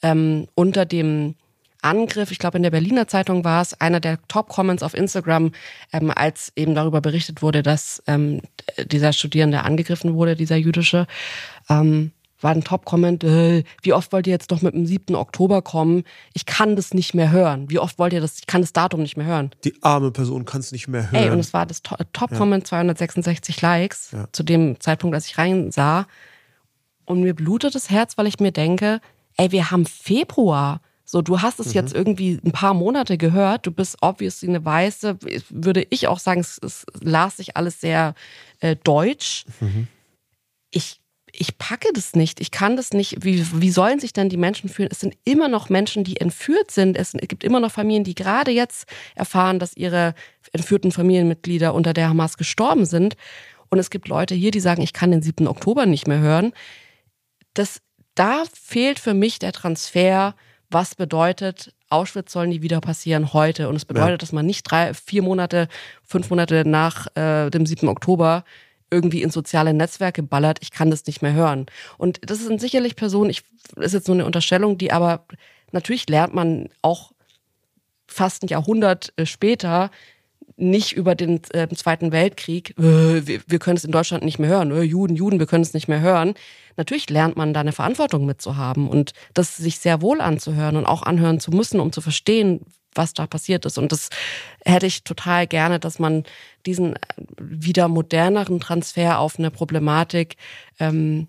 [0.06, 1.34] ähm, unter dem
[1.82, 5.52] Angriff, ich glaube in der Berliner Zeitung war es, einer der Top-Comments auf Instagram,
[5.92, 8.40] ähm, als eben darüber berichtet wurde, dass ähm,
[8.86, 11.06] dieser Studierende angegriffen wurde, dieser jüdische.
[11.68, 12.12] Ähm,
[12.42, 15.16] war ein Top-Comment, äh, wie oft wollt ihr jetzt noch mit dem 7.
[15.16, 16.04] Oktober kommen?
[16.34, 17.70] Ich kann das nicht mehr hören.
[17.70, 18.38] Wie oft wollt ihr das?
[18.38, 19.50] Ich kann das Datum nicht mehr hören.
[19.64, 21.24] Die arme Person kann es nicht mehr hören.
[21.24, 22.68] Ey, und es war das Top-Comment, ja.
[22.68, 24.26] 266 Likes, ja.
[24.32, 26.06] zu dem Zeitpunkt, als ich reinsah.
[27.06, 29.00] Und mir blutet das Herz, weil ich mir denke,
[29.36, 30.80] ey, wir haben Februar.
[31.04, 31.72] So, du hast es mhm.
[31.74, 33.66] jetzt irgendwie ein paar Monate gehört.
[33.66, 35.18] Du bist obviously eine Weiße.
[35.50, 38.14] Würde ich auch sagen, es, es las sich alles sehr
[38.60, 39.44] äh, deutsch.
[39.60, 39.86] Mhm.
[40.72, 41.00] Ich,
[41.30, 42.40] ich packe das nicht.
[42.40, 43.24] Ich kann das nicht.
[43.24, 44.88] Wie, wie sollen sich denn die Menschen fühlen?
[44.90, 46.96] Es sind immer noch Menschen, die entführt sind.
[46.96, 50.14] Es gibt immer noch Familien, die gerade jetzt erfahren, dass ihre
[50.52, 53.16] entführten Familienmitglieder unter der Hamas gestorben sind.
[53.68, 55.46] Und es gibt Leute hier, die sagen, ich kann den 7.
[55.46, 56.52] Oktober nicht mehr hören.
[57.54, 57.80] Das,
[58.16, 60.34] da fehlt für mich der Transfer
[60.70, 63.68] was bedeutet, Auschwitz soll nie wieder passieren heute.
[63.68, 64.16] Und es bedeutet, ja.
[64.18, 65.68] dass man nicht drei, vier Monate,
[66.02, 67.88] fünf Monate nach äh, dem 7.
[67.88, 68.44] Oktober
[68.90, 71.66] irgendwie in soziale Netzwerke ballert, ich kann das nicht mehr hören.
[71.98, 73.42] Und das sind sicherlich Personen, ich
[73.76, 75.26] ist jetzt nur eine Unterstellung, die aber
[75.72, 77.12] natürlich lernt man auch
[78.06, 79.90] fast ein Jahrhundert äh, später
[80.56, 84.48] nicht über den äh, Zweiten Weltkrieg, äh, wir, wir, können es in Deutschland nicht mehr
[84.48, 86.34] hören, äh, Juden, Juden, wir können es nicht mehr hören.
[86.76, 91.02] Natürlich lernt man da eine Verantwortung mitzuhaben und das sich sehr wohl anzuhören und auch
[91.02, 92.60] anhören zu müssen, um zu verstehen,
[92.94, 93.76] was da passiert ist.
[93.76, 94.08] Und das
[94.64, 96.24] hätte ich total gerne, dass man
[96.64, 96.98] diesen äh,
[97.38, 100.36] wieder moderneren Transfer auf eine Problematik
[100.80, 101.28] ähm,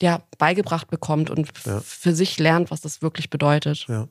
[0.00, 1.80] ja, beigebracht bekommt und ja.
[1.80, 3.86] für sich lernt, was das wirklich bedeutet.
[3.88, 4.08] Ja.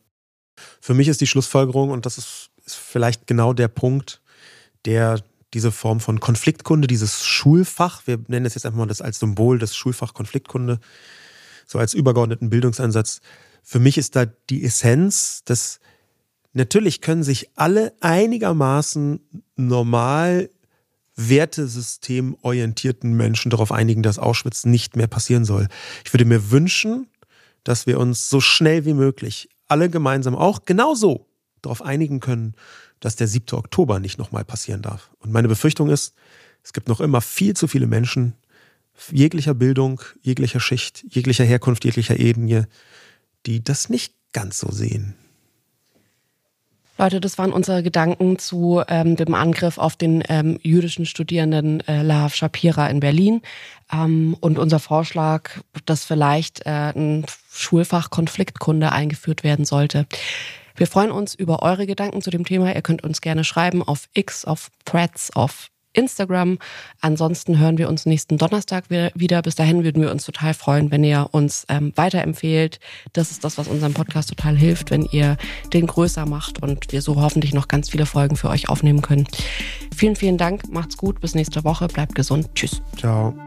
[0.82, 4.22] Für mich ist die Schlussfolgerung, und das ist ist vielleicht genau der Punkt,
[4.86, 5.24] der
[5.54, 9.58] diese Form von Konfliktkunde, dieses Schulfach, wir nennen es jetzt einfach mal das als Symbol
[9.58, 10.80] des Schulfach Konfliktkunde,
[11.66, 13.22] so als übergeordneten Bildungsansatz.
[13.64, 15.80] Für mich ist da die Essenz, dass
[16.54, 19.22] natürlich können sich alle einigermaßen
[19.56, 20.50] normal
[21.16, 25.68] wertesystemorientierten Menschen darauf einigen, dass Auschwitz nicht mehr passieren soll.
[26.06, 27.08] Ich würde mir wünschen,
[27.64, 31.27] dass wir uns so schnell wie möglich alle gemeinsam auch genauso
[31.68, 32.56] darauf einigen können,
[33.00, 33.58] dass der 7.
[33.58, 35.12] Oktober nicht nochmal passieren darf.
[35.20, 36.16] Und meine Befürchtung ist,
[36.64, 38.34] es gibt noch immer viel zu viele Menschen
[39.12, 42.68] jeglicher Bildung, jeglicher Schicht, jeglicher Herkunft, jeglicher Ebene,
[43.46, 45.16] die das nicht ganz so sehen.
[47.00, 52.02] Leute, das waren unsere Gedanken zu ähm, dem Angriff auf den ähm, jüdischen Studierenden äh,
[52.02, 53.42] Lahav Shapira in Berlin
[53.94, 55.52] ähm, und unser Vorschlag,
[55.86, 60.08] dass vielleicht äh, ein Schulfach Konfliktkunde eingeführt werden sollte.
[60.78, 62.74] Wir freuen uns über eure Gedanken zu dem Thema.
[62.74, 66.60] Ihr könnt uns gerne schreiben auf X, auf Threads, auf Instagram.
[67.02, 69.42] Ansonsten hören wir uns nächsten Donnerstag wieder.
[69.42, 72.80] Bis dahin würden wir uns total freuen, wenn ihr uns ähm, weiterempfehlt.
[73.14, 75.38] Das ist das, was unserem Podcast total hilft, wenn ihr
[75.74, 79.28] den größer macht und wir so hoffentlich noch ganz viele Folgen für euch aufnehmen können.
[79.96, 80.70] Vielen, vielen Dank.
[80.70, 81.20] Macht's gut.
[81.20, 81.88] Bis nächste Woche.
[81.88, 82.50] Bleibt gesund.
[82.54, 82.82] Tschüss.
[82.98, 83.47] Ciao.